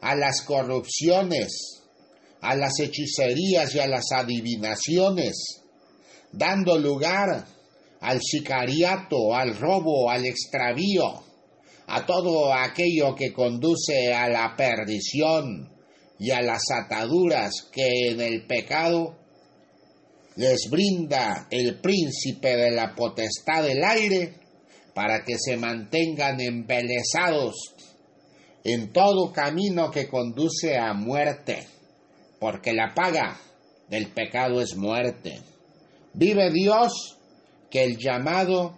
a 0.00 0.14
las 0.14 0.42
corrupciones, 0.42 1.82
a 2.40 2.54
las 2.54 2.78
hechicerías 2.80 3.74
y 3.74 3.80
a 3.80 3.86
las 3.86 4.10
adivinaciones, 4.12 5.62
dando 6.32 6.78
lugar 6.78 7.46
al 8.00 8.20
sicariato, 8.22 9.34
al 9.34 9.56
robo, 9.56 10.10
al 10.10 10.24
extravío, 10.26 11.22
a 11.86 12.06
todo 12.06 12.52
aquello 12.54 13.14
que 13.14 13.32
conduce 13.32 14.12
a 14.12 14.28
la 14.28 14.54
perdición 14.56 15.70
y 16.18 16.30
a 16.30 16.40
las 16.40 16.62
ataduras 16.70 17.68
que 17.72 18.10
en 18.10 18.20
el 18.20 18.46
pecado 18.46 19.16
les 20.36 20.70
brinda 20.70 21.48
el 21.50 21.80
príncipe 21.80 22.56
de 22.56 22.70
la 22.70 22.94
potestad 22.94 23.64
del 23.64 23.82
aire 23.84 24.34
para 25.00 25.24
que 25.24 25.38
se 25.38 25.56
mantengan 25.56 26.38
embelesados 26.42 27.74
en 28.64 28.92
todo 28.92 29.32
camino 29.32 29.90
que 29.90 30.08
conduce 30.08 30.76
a 30.76 30.92
muerte, 30.92 31.66
porque 32.38 32.74
la 32.74 32.92
paga 32.94 33.40
del 33.88 34.08
pecado 34.08 34.60
es 34.60 34.76
muerte. 34.76 35.40
Vive 36.12 36.50
Dios 36.52 37.16
que 37.70 37.82
el 37.82 37.96
llamado 37.96 38.76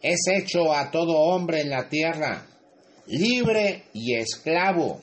es 0.00 0.20
hecho 0.32 0.72
a 0.72 0.92
todo 0.92 1.18
hombre 1.18 1.62
en 1.62 1.70
la 1.70 1.88
tierra, 1.88 2.46
libre 3.08 3.86
y 3.94 4.14
esclavo, 4.14 5.00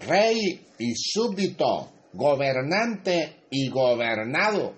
rey 0.00 0.68
y 0.78 0.94
súbdito, 0.96 1.92
gobernante 2.14 3.42
y 3.50 3.68
gobernado, 3.68 4.72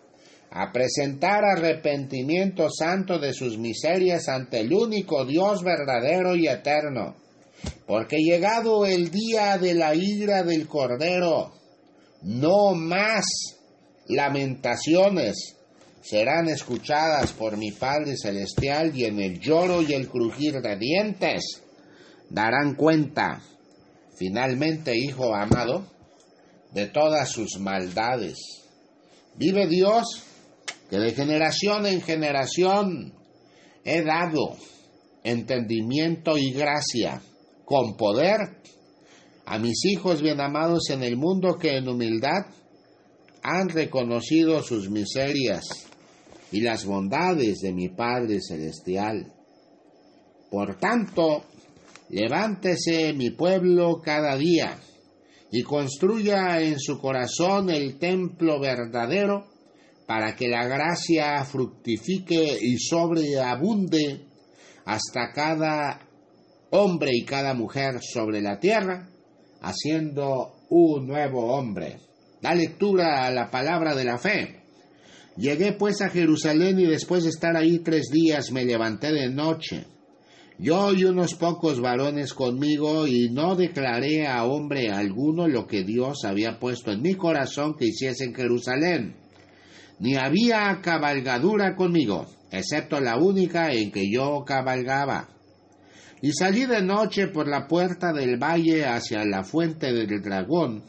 a 0.56 0.70
presentar 0.70 1.44
arrepentimiento 1.44 2.68
santo 2.70 3.18
de 3.18 3.32
sus 3.34 3.58
miserias 3.58 4.28
ante 4.28 4.60
el 4.60 4.72
único 4.72 5.24
Dios 5.24 5.64
verdadero 5.64 6.36
y 6.36 6.46
eterno. 6.46 7.16
Porque 7.88 8.18
llegado 8.18 8.86
el 8.86 9.10
día 9.10 9.58
de 9.58 9.74
la 9.74 9.96
ira 9.96 10.44
del 10.44 10.68
Cordero, 10.68 11.54
no 12.22 12.72
más 12.72 13.24
lamentaciones, 14.06 15.56
serán 16.02 16.48
escuchadas 16.48 17.32
por 17.32 17.56
mi 17.56 17.72
Padre 17.72 18.14
Celestial 18.16 18.96
y 18.96 19.06
en 19.06 19.18
el 19.18 19.40
lloro 19.40 19.82
y 19.82 19.92
el 19.92 20.08
crujir 20.08 20.60
de 20.60 20.76
dientes 20.76 21.64
darán 22.30 22.76
cuenta, 22.76 23.42
finalmente, 24.16 24.96
Hijo 24.96 25.34
amado, 25.34 25.90
de 26.72 26.86
todas 26.86 27.28
sus 27.28 27.58
maldades. 27.58 28.36
Vive 29.36 29.66
Dios 29.66 30.22
de 31.00 31.12
generación 31.12 31.86
en 31.86 32.00
generación 32.00 33.12
he 33.84 34.02
dado 34.02 34.56
entendimiento 35.22 36.36
y 36.36 36.52
gracia 36.52 37.20
con 37.64 37.96
poder 37.96 38.38
a 39.46 39.58
mis 39.58 39.84
hijos 39.84 40.22
bien 40.22 40.40
amados 40.40 40.90
en 40.90 41.02
el 41.02 41.16
mundo 41.16 41.56
que 41.58 41.76
en 41.76 41.88
humildad 41.88 42.46
han 43.42 43.68
reconocido 43.68 44.62
sus 44.62 44.88
miserias 44.88 45.64
y 46.50 46.60
las 46.60 46.84
bondades 46.86 47.60
de 47.60 47.72
mi 47.72 47.88
Padre 47.88 48.40
Celestial. 48.40 49.32
Por 50.50 50.78
tanto, 50.78 51.44
levántese 52.10 53.12
mi 53.12 53.30
pueblo 53.30 54.00
cada 54.02 54.36
día 54.36 54.78
y 55.50 55.62
construya 55.62 56.60
en 56.60 56.78
su 56.78 56.98
corazón 56.98 57.70
el 57.70 57.98
templo 57.98 58.60
verdadero 58.60 59.53
para 60.06 60.34
que 60.36 60.48
la 60.48 60.66
gracia 60.66 61.44
fructifique 61.44 62.58
y 62.60 62.78
sobreabunde 62.78 64.26
hasta 64.84 65.32
cada 65.32 66.00
hombre 66.70 67.10
y 67.14 67.24
cada 67.24 67.54
mujer 67.54 68.00
sobre 68.02 68.42
la 68.42 68.58
tierra, 68.58 69.08
haciendo 69.60 70.54
un 70.68 71.06
nuevo 71.06 71.54
hombre. 71.54 71.98
Da 72.42 72.54
lectura 72.54 73.24
a 73.24 73.30
la 73.30 73.50
palabra 73.50 73.94
de 73.94 74.04
la 74.04 74.18
fe. 74.18 74.60
Llegué 75.36 75.72
pues 75.72 76.02
a 76.02 76.10
Jerusalén 76.10 76.78
y 76.78 76.86
después 76.86 77.24
de 77.24 77.30
estar 77.30 77.56
ahí 77.56 77.78
tres 77.78 78.08
días 78.12 78.52
me 78.52 78.64
levanté 78.64 79.12
de 79.12 79.28
noche. 79.30 79.86
Yo 80.58 80.92
y 80.92 81.04
unos 81.04 81.34
pocos 81.34 81.80
varones 81.80 82.32
conmigo 82.32 83.08
y 83.08 83.30
no 83.30 83.56
declaré 83.56 84.26
a 84.26 84.44
hombre 84.44 84.90
alguno 84.90 85.48
lo 85.48 85.66
que 85.66 85.82
Dios 85.82 86.24
había 86.24 86.60
puesto 86.60 86.92
en 86.92 87.02
mi 87.02 87.14
corazón 87.14 87.74
que 87.76 87.86
hiciese 87.86 88.24
en 88.24 88.34
Jerusalén. 88.34 89.23
Ni 89.98 90.16
había 90.16 90.80
cabalgadura 90.82 91.76
conmigo, 91.76 92.26
excepto 92.50 93.00
la 93.00 93.16
única 93.16 93.72
en 93.72 93.92
que 93.92 94.10
yo 94.10 94.44
cabalgaba. 94.44 95.28
Y 96.20 96.32
salí 96.32 96.66
de 96.66 96.82
noche 96.82 97.28
por 97.28 97.46
la 97.48 97.66
puerta 97.66 98.12
del 98.12 98.38
valle 98.42 98.86
hacia 98.86 99.24
la 99.24 99.44
fuente 99.44 99.92
del 99.92 100.22
dragón, 100.22 100.84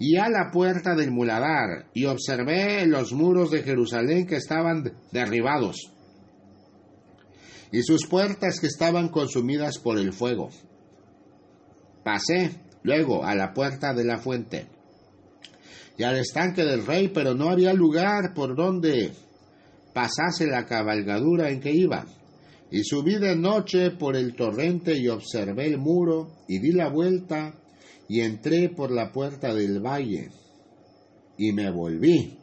y 0.00 0.16
a 0.16 0.28
la 0.28 0.50
puerta 0.52 0.94
del 0.94 1.10
muladar, 1.10 1.86
y 1.92 2.06
observé 2.06 2.86
los 2.86 3.12
muros 3.12 3.50
de 3.50 3.62
Jerusalén 3.62 4.26
que 4.26 4.36
estaban 4.36 4.92
derribados, 5.12 5.92
y 7.70 7.82
sus 7.82 8.06
puertas 8.06 8.60
que 8.60 8.68
estaban 8.68 9.08
consumidas 9.08 9.78
por 9.78 9.98
el 9.98 10.12
fuego. 10.12 10.50
Pasé 12.02 12.52
luego 12.82 13.24
a 13.24 13.34
la 13.34 13.52
puerta 13.52 13.92
de 13.92 14.04
la 14.04 14.18
fuente 14.18 14.77
y 15.98 16.04
al 16.04 16.16
estanque 16.16 16.64
del 16.64 16.86
rey, 16.86 17.08
pero 17.08 17.34
no 17.34 17.50
había 17.50 17.74
lugar 17.74 18.32
por 18.32 18.56
donde 18.56 19.10
pasase 19.92 20.46
la 20.46 20.64
cabalgadura 20.64 21.50
en 21.50 21.60
que 21.60 21.72
iba. 21.72 22.06
Y 22.70 22.84
subí 22.84 23.16
de 23.18 23.34
noche 23.34 23.90
por 23.90 24.14
el 24.14 24.36
torrente 24.36 24.96
y 24.96 25.08
observé 25.08 25.66
el 25.66 25.78
muro 25.78 26.44
y 26.46 26.60
di 26.60 26.70
la 26.70 26.88
vuelta 26.88 27.54
y 28.08 28.20
entré 28.20 28.68
por 28.68 28.92
la 28.92 29.10
puerta 29.10 29.52
del 29.52 29.80
valle 29.80 30.30
y 31.36 31.52
me 31.52 31.70
volví. 31.70 32.38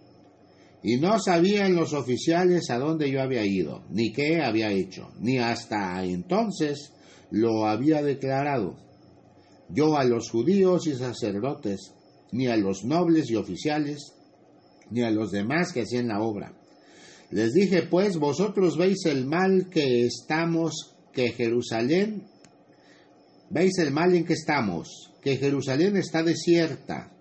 Y 0.84 0.98
no 0.98 1.18
sabían 1.20 1.76
los 1.76 1.94
oficiales 1.94 2.70
a 2.70 2.78
dónde 2.78 3.10
yo 3.10 3.22
había 3.22 3.46
ido, 3.46 3.86
ni 3.90 4.12
qué 4.12 4.42
había 4.42 4.70
hecho, 4.70 5.12
ni 5.20 5.40
hasta 5.40 6.04
entonces 6.04 6.92
lo 7.32 7.66
había 7.66 8.04
declarado. 8.04 8.76
Yo 9.70 9.98
a 9.98 10.04
los 10.04 10.30
judíos 10.30 10.86
y 10.88 10.94
sacerdotes, 10.94 11.94
ni 12.32 12.48
a 12.48 12.58
los 12.58 12.84
nobles 12.84 13.30
y 13.30 13.36
oficiales, 13.36 14.14
ni 14.92 15.04
a 15.04 15.12
los 15.12 15.32
demás 15.32 15.72
que 15.72 15.82
hacían 15.82 16.08
la 16.08 16.22
obra. 16.22 16.54
Les 17.32 17.54
dije, 17.54 17.84
pues, 17.84 18.18
vosotros 18.18 18.78
veis 18.78 19.06
el 19.06 19.26
mal 19.26 19.70
que 19.70 20.06
estamos, 20.06 20.96
que 21.12 21.32
Jerusalén, 21.32 22.24
veis 23.50 23.78
el 23.80 23.92
mal 23.92 24.14
en 24.14 24.26
que 24.26 24.34
estamos, 24.34 25.12
que 25.22 25.38
Jerusalén 25.38 25.98
está 25.98 26.24
desierta 26.24 27.12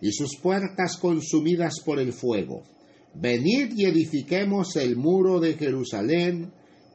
y 0.00 0.10
sus 0.12 0.36
puertas 0.36 0.96
consumidas 0.96 1.74
por 1.84 2.00
el 2.00 2.12
fuego. 2.12 2.64
Venid 3.14 3.72
y 3.76 3.84
edifiquemos 3.84 4.76
el 4.76 4.96
muro 4.96 5.38
de 5.38 5.54
Jerusalén 5.54 6.52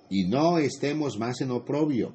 y 0.09 0.25
no 0.25 0.57
estemos 0.57 1.17
más 1.17 1.41
en 1.41 1.51
oprobio. 1.51 2.13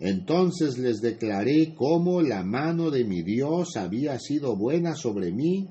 Entonces 0.00 0.78
les 0.78 1.00
declaré 1.00 1.74
cómo 1.74 2.22
la 2.22 2.42
mano 2.42 2.90
de 2.90 3.04
mi 3.04 3.22
Dios 3.22 3.76
había 3.76 4.18
sido 4.18 4.56
buena 4.56 4.94
sobre 4.94 5.30
mí, 5.30 5.68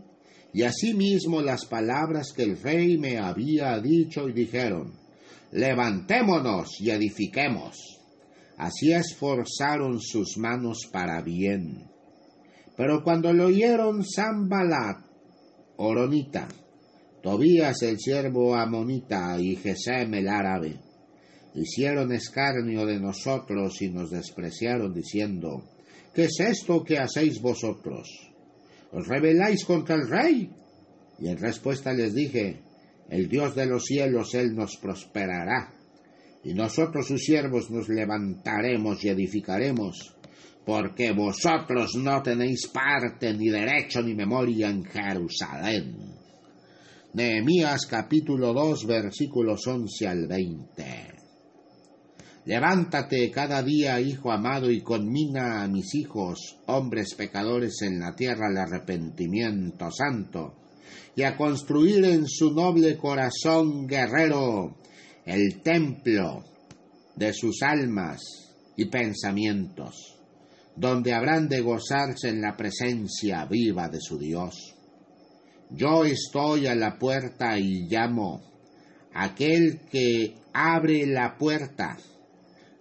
y 0.54 0.64
asimismo 0.64 1.42
las 1.42 1.66
palabras 1.66 2.32
que 2.36 2.44
el 2.44 2.62
rey 2.62 2.98
me 2.98 3.18
había 3.18 3.80
dicho 3.80 4.30
y 4.30 4.34
dijeron, 4.34 4.94
levantémonos 5.52 6.80
y 6.80 6.92
edifiquemos. 6.92 7.76
Así 8.58 8.92
esforzaron 8.92 10.00
sus 10.00 10.38
manos 10.38 10.88
para 10.92 11.22
bien. 11.22 11.90
Pero 12.76 13.04
cuando 13.04 13.34
lo 13.34 13.48
oyeron 13.48 14.04
Sambalat, 14.04 14.98
Oronita, 15.78 16.48
Tobías 17.22 17.82
el 17.82 18.00
siervo 18.00 18.56
amonita 18.56 19.40
y 19.40 19.58
Gesem 19.58 20.14
el 20.14 20.30
árabe, 20.30 20.80
hicieron 21.56 22.12
escarnio 22.12 22.86
de 22.86 23.00
nosotros 23.00 23.82
y 23.82 23.90
nos 23.90 24.12
despreciaron 24.12 24.94
diciendo, 24.94 25.64
¿qué 26.14 26.26
es 26.26 26.40
esto 26.40 26.84
que 26.84 26.98
hacéis 26.98 27.42
vosotros? 27.42 28.10
¿Os 28.92 29.08
rebeláis 29.08 29.66
contra 29.66 29.96
el 29.96 30.08
rey? 30.08 30.50
Y 31.20 31.28
en 31.28 31.38
respuesta 31.38 31.94
les 31.94 32.14
dije, 32.14 32.62
el 33.10 33.28
Dios 33.28 33.56
de 33.56 33.66
los 33.66 33.86
cielos, 33.86 34.34
Él 34.36 34.56
nos 34.56 34.78
prosperará, 34.78 35.74
y 36.44 36.54
nosotros 36.54 37.08
sus 37.08 37.22
siervos 37.22 37.70
nos 37.70 37.90
levantaremos 37.90 39.04
y 39.04 39.10
edificaremos, 39.10 40.16
porque 40.66 41.12
vosotros 41.12 41.96
no 41.96 42.22
tenéis 42.22 42.68
parte 42.68 43.34
ni 43.34 43.50
derecho 43.50 44.02
ni 44.02 44.14
memoria 44.14 44.70
en 44.70 44.86
Jerusalén. 44.86 46.20
Nehemías 47.14 47.88
capítulo 47.88 48.54
2 48.54 48.86
versículos 48.86 49.66
11 49.66 50.08
al 50.08 50.28
20. 50.28 51.19
Levántate 52.46 53.30
cada 53.32 53.62
día, 53.62 54.00
hijo 54.00 54.32
amado, 54.32 54.72
y 54.72 54.82
conmina 54.82 55.62
a 55.62 55.68
mis 55.68 55.94
hijos, 55.96 56.58
hombres 56.68 57.14
pecadores 57.16 57.82
en 57.82 58.00
la 58.00 58.16
tierra, 58.16 58.48
al 58.48 58.58
arrepentimiento 58.58 59.92
santo, 59.92 60.56
y 61.16 61.24
a 61.24 61.36
construir 61.36 62.04
en 62.06 62.28
su 62.28 62.54
noble 62.54 62.98
corazón 62.98 63.88
guerrero 63.88 64.78
el 65.26 65.62
templo 65.62 66.44
de 67.16 67.34
sus 67.34 67.62
almas 67.62 68.22
y 68.78 68.86
pensamientos, 68.86 70.18
donde 70.76 71.14
habrán 71.14 71.50
de 71.50 71.60
gozarse 71.60 72.30
en 72.30 72.42
la 72.42 72.56
presencia 72.56 73.46
viva 73.46 73.90
de 73.90 74.00
su 74.00 74.18
Dios. 74.18 74.76
Yo 75.70 76.06
estoy 76.06 76.66
a 76.66 76.74
la 76.74 76.98
puerta 76.98 77.60
y 77.60 77.88
llamo. 77.88 78.42
Aquel 79.14 79.82
que 79.92 80.36
abre 80.54 81.06
la 81.06 81.38
puerta, 81.38 81.98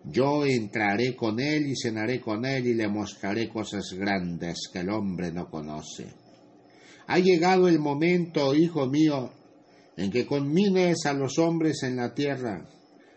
yo 0.05 0.45
entraré 0.45 1.15
con 1.15 1.41
él 1.41 1.67
y 1.67 1.77
cenaré 1.77 2.21
con 2.21 2.45
él 2.45 2.67
y 2.67 2.75
le 2.75 2.89
mostraré 2.89 3.49
cosas 3.49 3.93
grandes 3.93 4.69
que 4.73 4.81
el 4.81 4.91
hombre 4.91 5.33
no 5.33 5.51
conoce. 5.51 6.07
Ha 7.07 7.19
llegado 7.19 7.69
el 7.69 7.79
momento, 7.79 8.55
hijo 8.55 8.87
mío, 8.87 9.33
en 9.97 10.11
que 10.11 10.27
conmines 10.27 11.07
a 11.07 11.13
los 11.13 11.39
hombres 11.39 11.83
en 11.83 11.97
la 11.97 12.15
tierra 12.15 12.69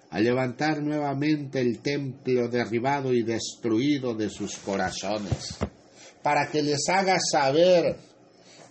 a 0.09 0.19
levantar 0.19 0.81
nuevamente 0.81 1.61
el 1.61 1.79
templo 1.79 2.49
derribado 2.49 3.13
y 3.13 3.23
destruido 3.23 4.13
de 4.13 4.29
sus 4.29 4.57
corazones, 4.57 5.57
para 6.21 6.49
que 6.49 6.61
les 6.61 6.89
haga 6.89 7.17
saber 7.19 7.95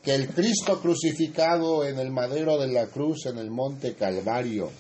que 0.03 0.15
el 0.15 0.29
Cristo 0.29 0.81
crucificado 0.81 1.85
en 1.85 1.99
el 1.99 2.11
madero 2.11 2.59
de 2.59 2.69
la 2.69 2.87
cruz 2.89 3.27
en 3.27 3.39
el 3.39 3.51
monte 3.51 3.95
Calvario, 3.95 4.71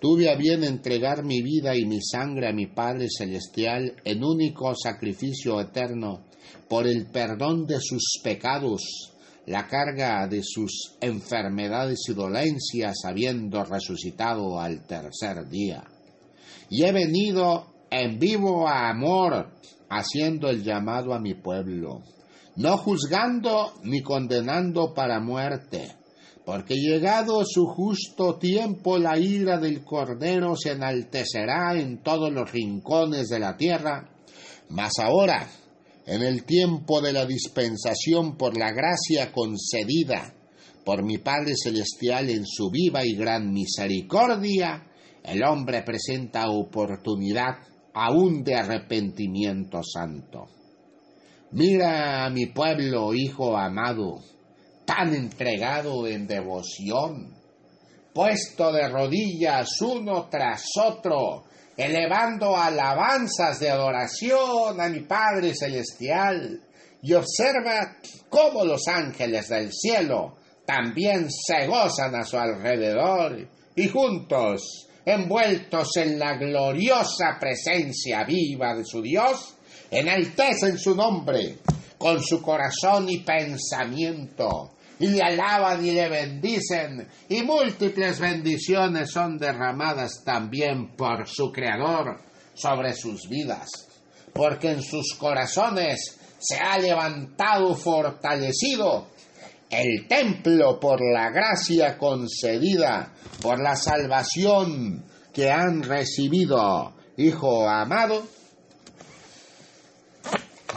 tuve 0.00 0.30
a 0.30 0.36
bien 0.36 0.64
entregar 0.64 1.24
mi 1.24 1.42
vida 1.42 1.76
y 1.76 1.84
mi 1.84 2.00
sangre 2.00 2.48
a 2.48 2.52
mi 2.52 2.66
Padre 2.66 3.08
Celestial 3.08 3.94
en 4.04 4.24
único 4.24 4.74
sacrificio 4.74 5.60
eterno 5.60 6.24
por 6.68 6.86
el 6.86 7.06
perdón 7.06 7.66
de 7.66 7.80
sus 7.80 8.20
pecados, 8.22 8.82
la 9.46 9.66
carga 9.66 10.26
de 10.28 10.42
sus 10.42 10.96
enfermedades 11.00 12.00
y 12.08 12.14
dolencias 12.14 12.96
habiendo 13.04 13.64
resucitado 13.64 14.60
al 14.60 14.86
tercer 14.86 15.48
día. 15.48 15.84
Y 16.70 16.84
he 16.84 16.92
venido 16.92 17.66
en 17.90 18.18
vivo 18.18 18.68
amor, 18.68 19.50
haciendo 19.88 20.50
el 20.50 20.62
llamado 20.62 21.14
a 21.14 21.20
mi 21.20 21.34
pueblo, 21.34 22.02
no 22.56 22.76
juzgando 22.76 23.72
ni 23.84 24.02
condenando 24.02 24.92
para 24.92 25.18
muerte, 25.20 25.97
porque 26.48 26.76
llegado 26.76 27.44
su 27.44 27.66
justo 27.66 28.38
tiempo 28.38 28.96
la 28.96 29.18
ira 29.18 29.58
del 29.58 29.84
Cordero 29.84 30.56
se 30.56 30.70
enaltecerá 30.70 31.78
en 31.78 32.02
todos 32.02 32.32
los 32.32 32.50
rincones 32.50 33.28
de 33.28 33.38
la 33.38 33.54
tierra, 33.58 34.08
mas 34.70 34.92
ahora, 34.98 35.46
en 36.06 36.22
el 36.22 36.44
tiempo 36.44 37.02
de 37.02 37.12
la 37.12 37.26
dispensación 37.26 38.38
por 38.38 38.56
la 38.56 38.72
gracia 38.72 39.30
concedida 39.30 40.32
por 40.86 41.04
mi 41.04 41.18
Padre 41.18 41.52
Celestial 41.54 42.30
en 42.30 42.46
su 42.46 42.70
viva 42.70 43.04
y 43.04 43.14
gran 43.14 43.52
misericordia, 43.52 44.86
el 45.22 45.44
hombre 45.44 45.82
presenta 45.82 46.48
oportunidad 46.48 47.58
aún 47.92 48.42
de 48.42 48.54
arrepentimiento 48.54 49.82
santo. 49.82 50.46
Mira 51.50 52.24
a 52.24 52.30
mi 52.30 52.46
pueblo, 52.46 53.12
hijo 53.12 53.54
amado, 53.54 54.22
tan 54.88 55.14
entregado 55.14 56.06
en 56.06 56.26
devoción, 56.26 57.30
puesto 58.14 58.72
de 58.72 58.88
rodillas 58.88 59.68
uno 59.82 60.30
tras 60.30 60.64
otro, 60.82 61.44
elevando 61.76 62.56
alabanzas 62.56 63.60
de 63.60 63.68
adoración 63.68 64.80
a 64.80 64.88
mi 64.88 65.00
Padre 65.00 65.52
Celestial, 65.54 66.62
y 67.02 67.12
observa 67.12 67.98
cómo 68.30 68.64
los 68.64 68.88
ángeles 68.88 69.48
del 69.50 69.70
cielo 69.70 70.38
también 70.64 71.28
se 71.30 71.66
gozan 71.66 72.14
a 72.14 72.24
su 72.24 72.38
alrededor, 72.38 73.46
y 73.76 73.88
juntos, 73.88 74.88
envueltos 75.04 75.98
en 75.98 76.18
la 76.18 76.38
gloriosa 76.38 77.36
presencia 77.38 78.24
viva 78.24 78.74
de 78.74 78.86
su 78.86 79.02
Dios, 79.02 79.54
enaltecen 79.90 80.78
su 80.78 80.96
nombre 80.96 81.58
con 81.98 82.22
su 82.22 82.40
corazón 82.40 83.06
y 83.10 83.18
pensamiento, 83.18 84.77
y 85.00 85.08
le 85.08 85.22
alaban 85.22 85.84
y 85.84 85.92
le 85.92 86.08
bendicen, 86.08 87.08
y 87.28 87.42
múltiples 87.42 88.18
bendiciones 88.18 89.10
son 89.10 89.38
derramadas 89.38 90.22
también 90.24 90.96
por 90.96 91.28
su 91.28 91.52
Creador 91.52 92.20
sobre 92.54 92.92
sus 92.94 93.28
vidas, 93.28 93.68
porque 94.32 94.70
en 94.70 94.82
sus 94.82 95.14
corazones 95.14 96.18
se 96.38 96.58
ha 96.58 96.78
levantado 96.78 97.74
fortalecido 97.74 99.08
el 99.70 100.06
templo 100.08 100.80
por 100.80 101.00
la 101.00 101.30
gracia 101.30 101.98
concedida, 101.98 103.12
por 103.42 103.62
la 103.62 103.76
salvación 103.76 105.04
que 105.32 105.50
han 105.50 105.82
recibido, 105.82 106.94
Hijo 107.16 107.68
amado, 107.68 108.22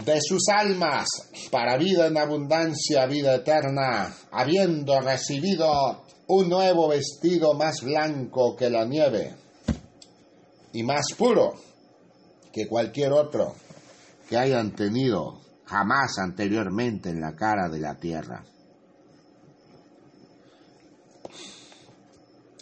de 0.05 0.19
sus 0.21 0.47
almas 0.49 1.07
para 1.51 1.77
vida 1.77 2.07
en 2.07 2.17
abundancia, 2.17 3.05
vida 3.05 3.35
eterna, 3.35 4.13
habiendo 4.31 4.99
recibido 5.01 6.05
un 6.27 6.49
nuevo 6.49 6.87
vestido 6.87 7.53
más 7.53 7.81
blanco 7.81 8.55
que 8.55 8.69
la 8.69 8.85
nieve 8.85 9.35
y 10.73 10.83
más 10.83 11.05
puro 11.17 11.53
que 12.51 12.67
cualquier 12.67 13.11
otro 13.11 13.55
que 14.27 14.37
hayan 14.37 14.73
tenido 14.73 15.41
jamás 15.65 16.17
anteriormente 16.19 17.09
en 17.09 17.21
la 17.21 17.35
cara 17.35 17.69
de 17.69 17.79
la 17.79 17.95
tierra. 17.95 18.43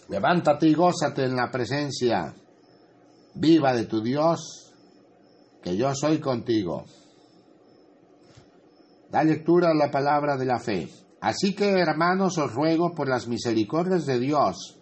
Levántate 0.10 0.68
y 0.68 0.74
gózate 0.74 1.26
en 1.26 1.36
la 1.36 1.52
presencia 1.52 2.34
viva 3.36 3.74
de 3.74 3.86
tu 3.86 4.02
Dios, 4.02 4.74
que 5.62 5.78
yo 5.78 5.94
soy 5.94 6.20
contigo. 6.20 6.86
Da 9.12 9.24
lectura 9.24 9.72
a 9.72 9.74
la 9.74 9.90
palabra 9.90 10.38
de 10.38 10.46
la 10.46 10.60
fe. 10.60 10.88
Así 11.20 11.54
que, 11.54 11.70
hermanos, 11.80 12.38
os 12.38 12.54
ruego 12.54 12.94
por 12.94 13.10
las 13.10 13.28
misericordias 13.28 14.06
de 14.06 14.20
Dios, 14.20 14.78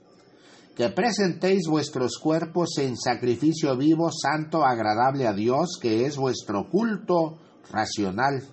que 0.75 0.89
presentéis 0.89 1.67
vuestros 1.67 2.19
cuerpos 2.19 2.78
en 2.78 2.97
sacrificio 2.97 3.75
vivo, 3.75 4.11
santo, 4.11 4.63
agradable 4.63 5.25
a 5.28 5.34
Dios, 5.34 5.80
que 5.82 6.05
es 6.05 6.17
vuestro 6.17 6.69
culto 6.69 7.39
racional. 7.71 8.43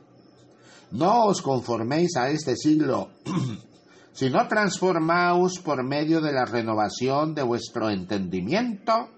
No 0.93 1.27
os 1.27 1.43
conforméis 1.43 2.17
a 2.17 2.31
este 2.31 2.57
siglo, 2.57 3.11
sino 4.13 4.47
transformaos 4.49 5.59
por 5.59 5.85
medio 5.85 6.21
de 6.21 6.33
la 6.33 6.45
renovación 6.45 7.35
de 7.35 7.43
vuestro 7.43 7.91
entendimiento, 7.91 9.09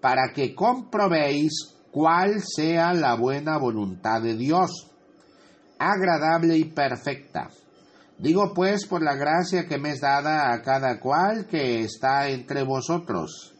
para 0.00 0.32
que 0.34 0.54
comprobéis 0.54 1.52
cuál 1.90 2.42
sea 2.42 2.92
la 2.92 3.14
buena 3.14 3.56
voluntad 3.56 4.20
de 4.20 4.36
Dios 4.36 4.90
agradable 5.92 6.56
y 6.56 6.64
perfecta. 6.64 7.48
Digo 8.18 8.52
pues 8.54 8.86
por 8.86 9.02
la 9.02 9.16
gracia 9.16 9.66
que 9.66 9.78
me 9.78 9.90
es 9.90 10.00
dada 10.00 10.52
a 10.52 10.62
cada 10.62 11.00
cual 11.00 11.46
que 11.46 11.80
está 11.80 12.28
entre 12.28 12.62
vosotros, 12.62 13.54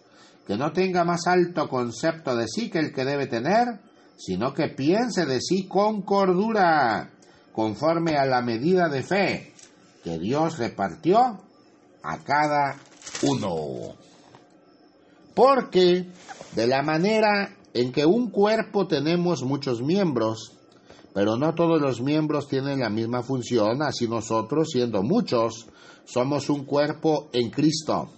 que 0.47 0.57
no 0.57 0.73
tenga 0.73 1.05
más 1.05 1.27
alto 1.27 1.69
concepto 1.69 2.37
de 2.37 2.47
sí 2.47 2.71
que 2.71 2.79
el 2.79 2.93
que 2.93 3.05
debe 3.05 3.27
tener, 3.27 3.81
sino 4.17 4.55
que 4.55 4.69
piense 4.69 5.27
de 5.27 5.41
sí 5.41 5.67
con 5.67 6.03
cordura, 6.03 7.11
conforme 7.53 8.17
a 8.17 8.25
la 8.25 8.43
medida 8.43 8.89
de 8.89 9.03
fe 9.03 9.53
que 10.05 10.19
Dios 10.19 10.59
repartió 10.59 11.41
a 12.03 12.19
cada 12.19 12.77
uno. 13.23 13.95
Porque 15.35 16.07
de 16.55 16.67
la 16.67 16.83
manera 16.83 17.57
en 17.73 17.91
que 17.91 18.07
un 18.07 18.31
cuerpo 18.31 18.87
tenemos 18.87 19.43
muchos 19.43 19.83
miembros, 19.83 20.54
pero 21.15 21.37
no 21.37 21.55
todos 21.55 21.81
los 21.81 22.03
miembros 22.03 22.49
tienen 22.49 22.81
la 22.81 22.91
misma 22.91 23.23
función, 23.23 23.83
así 23.83 24.09
nosotros, 24.09 24.69
siendo 24.73 25.05
muchos, 25.05 25.69
somos 26.05 26.51
un 26.51 26.65
cuerpo 26.65 27.31
en 27.33 27.51
Cristo, 27.51 28.11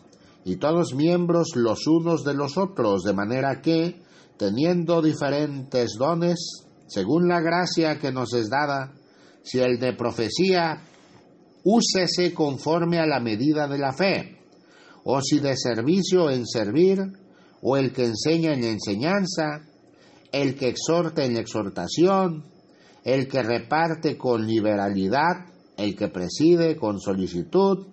y 0.47 0.57
todos 0.57 0.94
miembros 0.94 1.49
los 1.57 1.86
unos 1.86 2.24
de 2.24 2.32
los 2.32 2.57
otros, 2.57 3.03
de 3.03 3.12
manera 3.12 3.61
que, 3.61 4.01
teniendo 4.38 5.03
diferentes 5.03 5.92
dones, 5.99 6.64
según 6.86 7.28
la 7.28 7.40
gracia 7.40 7.99
que 7.99 8.11
nos 8.11 8.32
es 8.32 8.49
dada, 8.49 8.94
si 9.42 9.59
el 9.59 9.78
de 9.78 9.92
profecía, 9.92 10.82
úsese 11.64 12.32
conforme 12.32 12.99
a 12.99 13.07
la 13.07 13.20
medida 13.20 13.68
de 13.68 13.78
la 13.78 13.92
fe, 13.92 14.38
o 15.05 15.20
si 15.20 15.38
de 15.38 15.55
servicio 15.55 16.30
en 16.30 16.47
servir, 16.47 16.99
o 17.61 17.76
el 17.76 17.92
que 17.92 18.07
enseña 18.07 18.55
en 18.55 18.64
enseñanza, 18.64 19.61
el 20.32 20.57
que 20.57 20.68
exhorta 20.68 21.24
en 21.24 21.36
exhortación, 21.36 22.55
el 23.07 23.28
que 23.28 23.40
reparte 23.40 24.18
con 24.18 24.48
liberalidad, 24.48 25.46
el 25.76 25.94
que 25.94 26.09
preside 26.09 26.76
con 26.76 26.98
solicitud, 26.98 27.86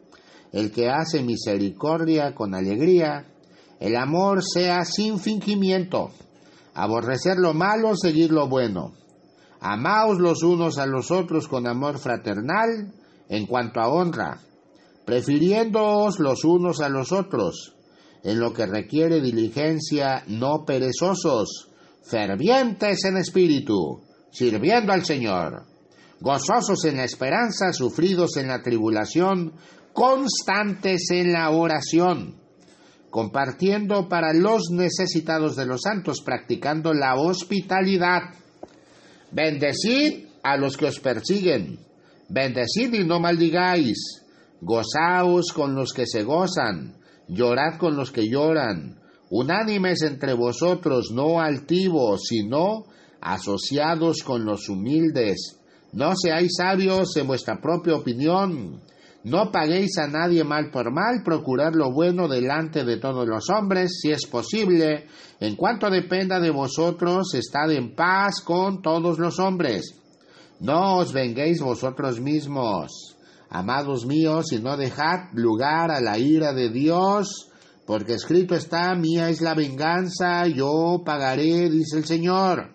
el 0.51 0.71
que 0.71 0.89
hace 0.89 1.21
misericordia 1.21 2.33
con 2.33 2.55
alegría, 2.55 3.27
el 3.79 3.95
amor 3.95 4.41
sea 4.43 4.85
sin 4.85 5.19
fingimiento, 5.19 6.09
aborrecer 6.73 7.37
lo 7.37 7.53
malo, 7.53 7.95
seguir 7.95 8.31
lo 8.31 8.47
bueno. 8.47 8.93
Amaos 9.59 10.17
los 10.17 10.41
unos 10.41 10.79
a 10.79 10.87
los 10.87 11.11
otros 11.11 11.47
con 11.47 11.67
amor 11.67 11.99
fraternal 11.99 12.91
en 13.29 13.45
cuanto 13.45 13.81
a 13.81 13.89
honra, 13.89 14.39
prefiriéndoos 15.05 16.19
los 16.19 16.43
unos 16.43 16.81
a 16.81 16.89
los 16.89 17.11
otros, 17.11 17.75
en 18.23 18.39
lo 18.39 18.51
que 18.51 18.65
requiere 18.65 19.21
diligencia, 19.21 20.23
no 20.25 20.65
perezosos, 20.65 21.69
fervientes 22.01 23.05
en 23.05 23.17
espíritu, 23.17 24.01
sirviendo 24.33 24.91
al 24.91 25.05
Señor, 25.05 25.63
gozosos 26.19 26.83
en 26.85 26.97
la 26.97 27.05
esperanza, 27.05 27.71
sufridos 27.71 28.35
en 28.37 28.47
la 28.47 28.61
tribulación, 28.61 29.53
constantes 29.93 31.11
en 31.11 31.31
la 31.31 31.51
oración, 31.51 32.41
compartiendo 33.09 34.09
para 34.09 34.33
los 34.33 34.71
necesitados 34.71 35.55
de 35.55 35.67
los 35.67 35.81
santos, 35.83 36.21
practicando 36.25 36.93
la 36.93 37.15
hospitalidad. 37.15 38.21
Bendecid 39.31 40.25
a 40.43 40.57
los 40.57 40.75
que 40.75 40.87
os 40.87 40.99
persiguen, 40.99 41.79
bendecid 42.29 42.93
y 42.93 43.05
no 43.05 43.19
maldigáis 43.19 44.23
Gozaos 44.65 45.51
con 45.51 45.75
los 45.75 45.91
que 45.91 46.07
se 46.07 46.23
gozan, 46.23 46.95
llorad 47.27 47.77
con 47.77 47.97
los 47.97 48.11
que 48.11 48.29
lloran, 48.29 48.97
unánimes 49.29 50.03
entre 50.03 50.33
vosotros, 50.33 51.11
no 51.13 51.41
altivos, 51.41 52.21
sino 52.29 52.85
asociados 53.23 54.23
con 54.23 54.45
los 54.45 54.69
humildes. 54.69 55.59
No 55.93 56.13
seáis 56.15 56.51
sabios 56.57 57.15
en 57.17 57.27
vuestra 57.27 57.59
propia 57.61 57.95
opinión. 57.95 58.81
No 59.23 59.51
paguéis 59.51 59.97
a 59.97 60.07
nadie 60.07 60.43
mal 60.43 60.69
por 60.69 60.91
mal, 60.91 61.23
procurad 61.23 61.73
lo 61.73 61.93
bueno 61.93 62.27
delante 62.27 62.83
de 62.83 62.97
todos 62.97 63.27
los 63.27 63.49
hombres, 63.49 63.99
si 64.01 64.11
es 64.11 64.25
posible. 64.25 65.07
En 65.39 65.55
cuanto 65.55 65.89
dependa 65.89 66.39
de 66.39 66.51
vosotros, 66.51 67.33
estad 67.33 67.71
en 67.71 67.95
paz 67.95 68.41
con 68.41 68.81
todos 68.81 69.19
los 69.19 69.39
hombres. 69.39 69.95
No 70.59 70.97
os 70.97 71.13
venguéis 71.13 71.61
vosotros 71.61 72.19
mismos 72.19 73.13
Amados 73.53 74.07
míos, 74.07 74.51
y 74.51 74.57
no 74.57 74.75
dejad 74.77 75.31
lugar 75.33 75.91
a 75.91 76.01
la 76.01 76.17
ira 76.17 76.53
de 76.53 76.71
Dios, 76.71 77.51
porque 77.85 78.15
escrito 78.15 78.55
está, 78.55 78.95
mía 78.95 79.29
es 79.29 79.41
la 79.41 79.53
venganza, 79.53 80.47
yo 80.47 81.03
pagaré, 81.05 81.69
dice 81.69 81.99
el 81.99 82.05
Señor. 82.05 82.72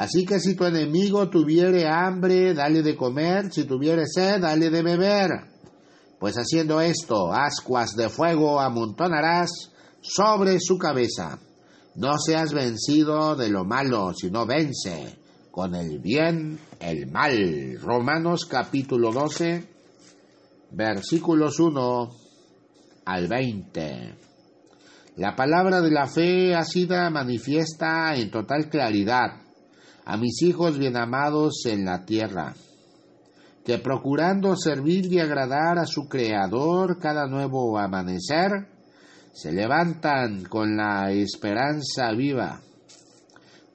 Así 0.00 0.24
que 0.24 0.40
si 0.40 0.54
tu 0.54 0.64
enemigo 0.64 1.28
tuviere 1.28 1.86
hambre, 1.86 2.54
dale 2.54 2.82
de 2.82 2.96
comer, 2.96 3.52
si 3.52 3.64
tuviere 3.64 4.06
sed, 4.06 4.40
dale 4.40 4.70
de 4.70 4.80
beber. 4.80 5.28
Pues 6.18 6.36
haciendo 6.36 6.80
esto, 6.80 7.30
ascuas 7.30 7.94
de 7.96 8.08
fuego 8.08 8.60
amontonarás 8.60 9.50
sobre 10.00 10.58
su 10.58 10.78
cabeza. 10.78 11.38
No 11.96 12.16
seas 12.16 12.54
vencido 12.54 13.36
de 13.36 13.50
lo 13.50 13.66
malo, 13.66 14.14
sino 14.14 14.46
vence 14.46 15.18
con 15.50 15.74
el 15.74 15.98
bien 15.98 16.58
el 16.80 17.06
mal. 17.10 17.78
Romanos 17.82 18.46
capítulo 18.46 19.12
12 19.12 19.68
versículos 20.70 21.60
1 21.60 22.10
al 23.04 23.28
20. 23.28 24.14
La 25.16 25.36
palabra 25.36 25.82
de 25.82 25.90
la 25.90 26.06
fe 26.06 26.54
ha 26.54 26.64
sido 26.64 26.96
manifiesta 27.10 28.14
en 28.16 28.30
total 28.30 28.70
claridad 28.70 29.49
a 30.10 30.16
mis 30.16 30.42
hijos 30.42 30.76
bien 30.76 30.96
amados 30.96 31.62
en 31.66 31.84
la 31.84 32.04
tierra, 32.04 32.52
que 33.64 33.78
procurando 33.78 34.56
servir 34.56 35.06
y 35.06 35.20
agradar 35.20 35.78
a 35.78 35.86
su 35.86 36.08
Creador 36.08 36.98
cada 36.98 37.28
nuevo 37.28 37.78
amanecer, 37.78 38.66
se 39.32 39.52
levantan 39.52 40.42
con 40.46 40.76
la 40.76 41.12
esperanza 41.12 42.10
viva 42.10 42.60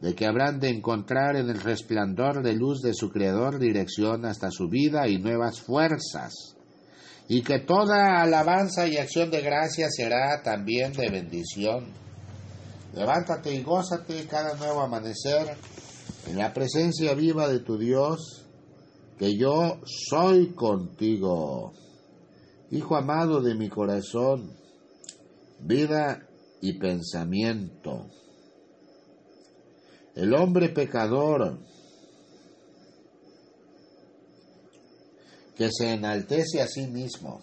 de 0.02 0.14
que 0.14 0.26
habrán 0.26 0.60
de 0.60 0.72
encontrar 0.72 1.38
en 1.38 1.50
el 1.50 1.62
resplandor 1.62 2.44
de 2.44 2.52
luz 2.52 2.82
de 2.82 2.94
su 2.94 3.10
Creador 3.12 3.58
dirección 3.58 4.26
hasta 4.26 4.52
su 4.52 4.68
vida 4.68 5.08
y 5.08 5.20
nuevas 5.20 5.62
fuerzas 5.62 6.34
y 7.30 7.44
que 7.44 7.60
toda 7.60 8.22
alabanza 8.22 8.86
y 8.88 8.98
acción 8.98 9.32
de 9.32 9.40
gracia 9.40 9.88
será 9.90 10.44
también 10.44 10.92
de 10.92 11.10
bendición. 11.10 11.86
Levántate 12.94 13.54
y 13.54 13.64
gózate 13.64 14.26
cada 14.28 14.56
nuevo 14.56 14.82
amanecer 14.82 15.56
en 16.28 16.38
la 16.38 16.54
presencia 16.54 17.14
viva 17.14 17.48
de 17.48 17.60
tu 17.60 17.78
Dios, 17.78 18.46
que 19.18 19.38
yo 19.38 19.80
soy 19.86 20.54
contigo. 20.54 21.74
Hijo 22.72 22.96
amado 22.96 23.42
de 23.42 23.56
mi 23.56 23.70
corazón, 23.70 24.52
vida 25.60 26.28
y 26.62 26.80
pensamiento. 26.80 28.08
El 30.16 30.34
hombre 30.34 30.70
pecador 30.70 31.60
que 35.56 35.70
se 35.72 35.94
enaltece 35.94 36.62
a 36.62 36.68
sí 36.68 36.88
mismo, 36.88 37.42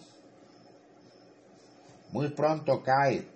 muy 2.11 2.29
pronto 2.29 2.83
cae 2.83 3.27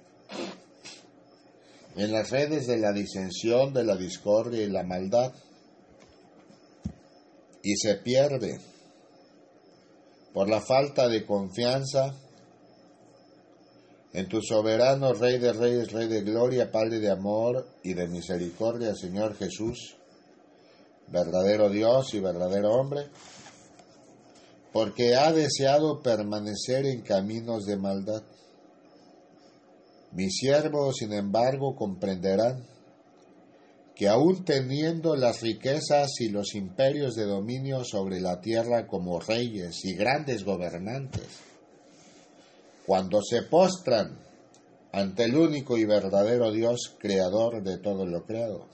en 1.97 2.11
las 2.11 2.29
redes 2.29 2.67
de 2.67 2.77
la 2.77 2.91
disensión, 2.93 3.73
de 3.73 3.83
la 3.83 3.97
discordia 3.97 4.61
y 4.61 4.69
la 4.69 4.83
maldad, 4.83 5.33
y 7.63 7.75
se 7.75 7.95
pierde 7.95 8.59
por 10.33 10.47
la 10.47 10.61
falta 10.61 11.07
de 11.09 11.25
confianza 11.25 12.15
en 14.13 14.29
tu 14.29 14.41
soberano 14.41 15.13
Rey 15.13 15.39
de 15.39 15.51
Reyes, 15.51 15.91
Rey 15.91 16.07
de 16.07 16.21
Gloria, 16.21 16.71
Padre 16.71 16.99
de 16.99 17.09
amor 17.09 17.67
y 17.83 17.93
de 17.93 18.07
misericordia, 18.07 18.93
Señor 18.95 19.35
Jesús, 19.35 19.97
verdadero 21.07 21.69
Dios 21.69 22.13
y 22.13 22.19
verdadero 22.19 22.73
hombre, 22.73 23.07
porque 24.71 25.15
ha 25.15 25.31
deseado 25.31 26.01
permanecer 26.01 26.85
en 26.85 27.01
caminos 27.01 27.65
de 27.65 27.77
maldad. 27.77 28.23
Mis 30.11 30.37
siervos, 30.37 30.95
sin 30.97 31.13
embargo, 31.13 31.75
comprenderán 31.75 32.63
que 33.97 34.07
aun 34.07 34.45
teniendo 34.45 35.15
las 35.15 35.41
riquezas 35.41 36.19
y 36.19 36.29
los 36.29 36.53
imperios 36.53 37.15
de 37.15 37.25
dominio 37.25 37.83
sobre 37.83 38.21
la 38.21 38.39
tierra 38.39 38.85
como 38.85 39.19
reyes 39.19 39.83
y 39.85 39.95
grandes 39.95 40.43
gobernantes, 40.43 41.27
cuando 42.85 43.21
se 43.23 43.41
postran 43.41 44.19
ante 44.91 45.23
el 45.23 45.35
único 45.35 45.77
y 45.77 45.85
verdadero 45.85 46.51
Dios, 46.51 46.95
creador 46.99 47.63
de 47.63 47.79
todo 47.79 48.05
lo 48.05 48.23
creado, 48.23 48.67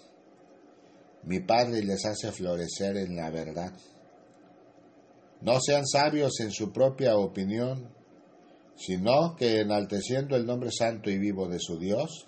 mi 1.24 1.40
Padre 1.40 1.84
les 1.84 2.06
hace 2.06 2.32
florecer 2.34 2.98
en 2.98 3.16
la 3.16 3.30
verdad. 3.30 3.72
No 5.42 5.60
sean 5.62 5.88
sabios 5.88 6.40
en 6.42 6.52
su 6.52 6.74
propia 6.74 7.16
opinión, 7.16 7.90
sino 8.76 9.36
que 9.36 9.62
enalteciendo 9.62 10.36
el 10.36 10.46
nombre 10.46 10.72
santo 10.72 11.10
y 11.10 11.18
vivo 11.18 11.48
de 11.48 11.60
su 11.60 11.78
Dios, 11.78 12.28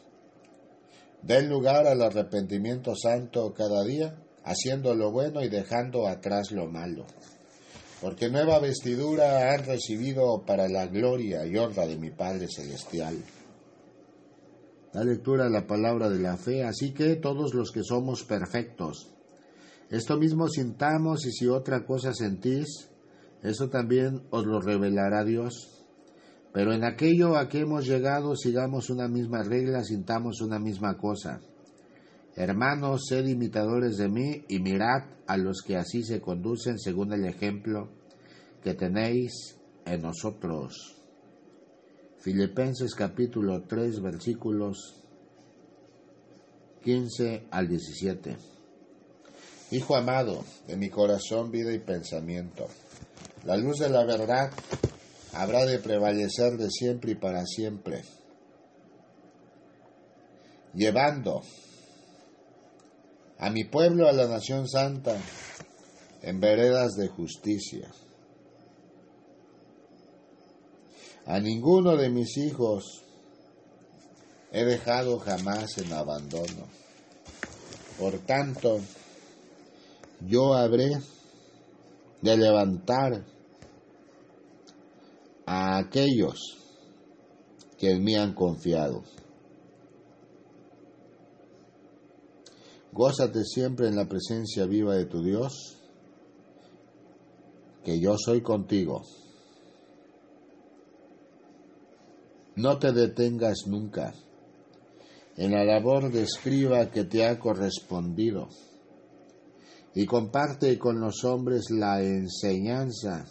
den 1.22 1.50
lugar 1.50 1.88
al 1.88 2.02
arrepentimiento 2.02 2.96
santo 2.96 3.54
cada 3.54 3.84
día, 3.84 4.16
haciendo 4.44 4.94
lo 4.94 5.12
bueno 5.12 5.44
y 5.44 5.50
dejando 5.50 6.08
atrás 6.08 6.52
lo 6.52 6.68
malo. 6.68 7.06
Porque 8.02 8.30
nueva 8.30 8.60
vestidura 8.60 9.54
han 9.54 9.66
recibido 9.66 10.44
para 10.46 10.68
la 10.68 10.86
gloria 10.88 11.46
y 11.46 11.58
honra 11.58 11.88
de 11.88 11.98
mi 11.98 12.12
Padre 12.12 12.48
Celestial. 12.48 13.18
La 14.94 15.04
lectura 15.04 15.46
de 15.46 15.50
la 15.50 15.66
palabra 15.66 16.10
de 16.10 16.20
la 16.20 16.38
fe, 16.38 16.64
así 16.64 16.94
que 16.94 17.16
todos 17.16 17.54
los 17.54 17.72
que 17.72 17.84
somos 17.84 18.24
perfectos, 18.24 19.16
esto 19.90 20.18
mismo 20.18 20.48
sintamos 20.48 21.26
y 21.26 21.32
si 21.32 21.48
otra 21.48 21.86
cosa 21.86 22.14
sentís, 22.14 22.90
eso 23.44 23.70
también 23.70 24.24
os 24.32 24.46
lo 24.46 24.60
revelará 24.60 25.24
Dios. 25.24 25.75
Pero 26.56 26.72
en 26.72 26.86
aquello 26.86 27.36
a 27.36 27.50
que 27.50 27.60
hemos 27.60 27.86
llegado 27.86 28.34
sigamos 28.38 28.90
una 28.90 29.10
misma 29.10 29.44
regla, 29.44 29.84
sintamos 29.84 30.40
una 30.40 30.58
misma 30.58 30.96
cosa. 30.96 31.42
Hermanos, 32.34 33.08
sed 33.10 33.26
imitadores 33.26 33.98
de 33.98 34.08
mí 34.08 34.46
y 34.48 34.62
mirad 34.62 35.04
a 35.28 35.36
los 35.36 35.62
que 35.62 35.76
así 35.76 36.02
se 36.02 36.22
conducen 36.22 36.80
según 36.80 37.12
el 37.12 37.26
ejemplo 37.26 37.90
que 38.64 38.74
tenéis 38.74 39.58
en 39.86 40.02
nosotros. 40.02 40.96
Filipenses 42.20 42.96
capítulo 42.96 43.64
3 43.64 44.02
versículos 44.02 45.04
15 46.86 47.48
al 47.52 47.68
17. 47.68 48.38
Hijo 49.72 49.98
amado 49.98 50.46
de 50.68 50.78
mi 50.78 50.90
corazón, 50.90 51.52
vida 51.52 51.74
y 51.74 51.80
pensamiento 51.80 52.70
la 53.46 53.58
luz 53.58 53.78
de 53.78 53.90
la 53.90 54.04
verdad 54.06 54.52
habrá 55.36 55.66
de 55.66 55.80
prevalecer 55.80 56.58
de 56.58 56.70
siempre 56.70 57.12
y 57.12 57.16
para 57.16 57.46
siempre, 57.46 58.04
llevando 60.74 61.42
a 63.38 63.50
mi 63.50 63.66
pueblo, 63.66 64.08
a 64.08 64.14
la 64.14 64.28
nación 64.28 64.68
santa, 64.70 65.18
en 66.22 66.40
veredas 66.40 66.94
de 66.94 67.10
justicia. 67.10 67.92
A 71.26 71.40
ninguno 71.40 71.98
de 71.98 72.10
mis 72.10 72.38
hijos 72.38 73.04
he 74.54 74.64
dejado 74.64 75.20
jamás 75.20 75.78
en 75.80 75.92
abandono. 75.92 76.70
Por 78.00 78.20
tanto, 78.20 78.80
yo 80.22 80.54
habré 80.54 81.02
de 82.22 82.38
levantar 82.38 83.35
a 85.46 85.78
aquellos 85.78 86.58
que 87.78 87.92
en 87.92 88.04
mí 88.04 88.16
han 88.16 88.34
confiado. 88.34 89.04
Gózate 92.92 93.44
siempre 93.44 93.88
en 93.88 93.96
la 93.96 94.08
presencia 94.08 94.66
viva 94.66 94.96
de 94.96 95.06
tu 95.06 95.22
Dios, 95.22 95.78
que 97.84 98.00
yo 98.00 98.16
soy 98.18 98.42
contigo. 98.42 99.04
No 102.56 102.80
te 102.80 102.94
detengas 102.94 103.68
nunca 103.68 104.14
en 105.36 105.52
la 105.52 105.66
labor 105.66 106.10
de 106.12 106.24
escriba 106.24 106.90
que 106.90 107.04
te 107.04 107.26
ha 107.26 107.38
correspondido 107.38 108.48
y 109.94 110.06
comparte 110.06 110.80
con 110.80 111.02
los 111.02 111.26
hombres 111.26 111.70
la 111.70 112.02
enseñanza 112.02 113.26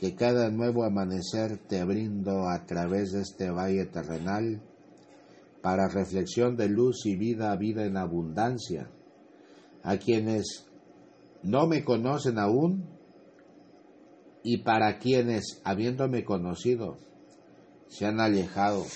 que 0.00 0.14
cada 0.14 0.48
nuevo 0.50 0.84
amanecer 0.84 1.58
te 1.68 1.84
brindo 1.84 2.48
a 2.48 2.64
través 2.64 3.12
de 3.12 3.20
este 3.20 3.50
valle 3.50 3.84
terrenal 3.84 4.62
para 5.60 5.88
reflexión 5.88 6.56
de 6.56 6.70
luz 6.70 7.04
y 7.04 7.16
vida, 7.16 7.54
vida 7.56 7.84
en 7.84 7.98
abundancia, 7.98 8.90
a 9.82 9.98
quienes 9.98 10.64
no 11.42 11.66
me 11.66 11.84
conocen 11.84 12.38
aún 12.38 12.88
y 14.42 14.62
para 14.62 14.98
quienes, 14.98 15.60
habiéndome 15.64 16.24
conocido, 16.24 16.96
se 17.88 18.06
han 18.06 18.20
alejado, 18.20 18.86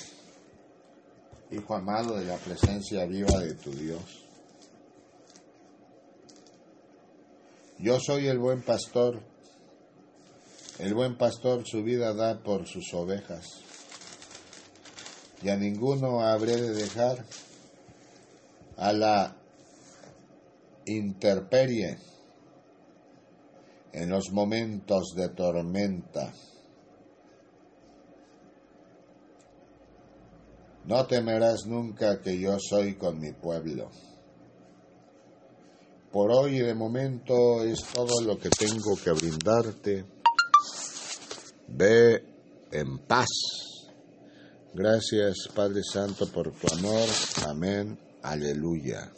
Hijo 1.50 1.74
amado, 1.74 2.16
de 2.16 2.24
la 2.24 2.38
presencia 2.38 3.04
viva 3.04 3.38
de 3.40 3.54
tu 3.54 3.70
Dios. 3.72 4.24
Yo 7.78 8.00
soy 8.00 8.26
el 8.26 8.38
buen 8.38 8.62
pastor, 8.62 9.33
el 10.78 10.94
buen 10.94 11.16
pastor 11.16 11.66
su 11.66 11.82
vida 11.82 12.14
da 12.14 12.42
por 12.42 12.66
sus 12.66 12.92
ovejas 12.94 13.60
y 15.42 15.50
a 15.50 15.56
ninguno 15.56 16.20
habré 16.20 16.56
de 16.56 16.72
dejar 16.72 17.24
a 18.76 18.92
la 18.92 19.36
interperie 20.86 21.98
en 23.92 24.10
los 24.10 24.32
momentos 24.32 25.14
de 25.14 25.28
tormenta. 25.28 26.32
No 30.86 31.06
temerás 31.06 31.66
nunca 31.66 32.20
que 32.20 32.38
yo 32.38 32.56
soy 32.58 32.94
con 32.96 33.20
mi 33.20 33.32
pueblo. 33.32 33.90
Por 36.10 36.30
hoy 36.32 36.56
y 36.56 36.60
de 36.60 36.74
momento 36.74 37.62
es 37.62 37.82
todo 37.84 38.20
lo 38.22 38.38
que 38.38 38.50
tengo 38.50 38.96
que 39.02 39.12
brindarte. 39.12 40.13
Ve 41.76 42.22
en 42.70 42.98
paz. 42.98 43.28
Gracias 44.74 45.48
Padre 45.54 45.82
Santo 45.82 46.26
por 46.26 46.52
tu 46.52 46.72
amor. 46.72 47.08
Amén. 47.46 47.98
Aleluya. 48.22 49.12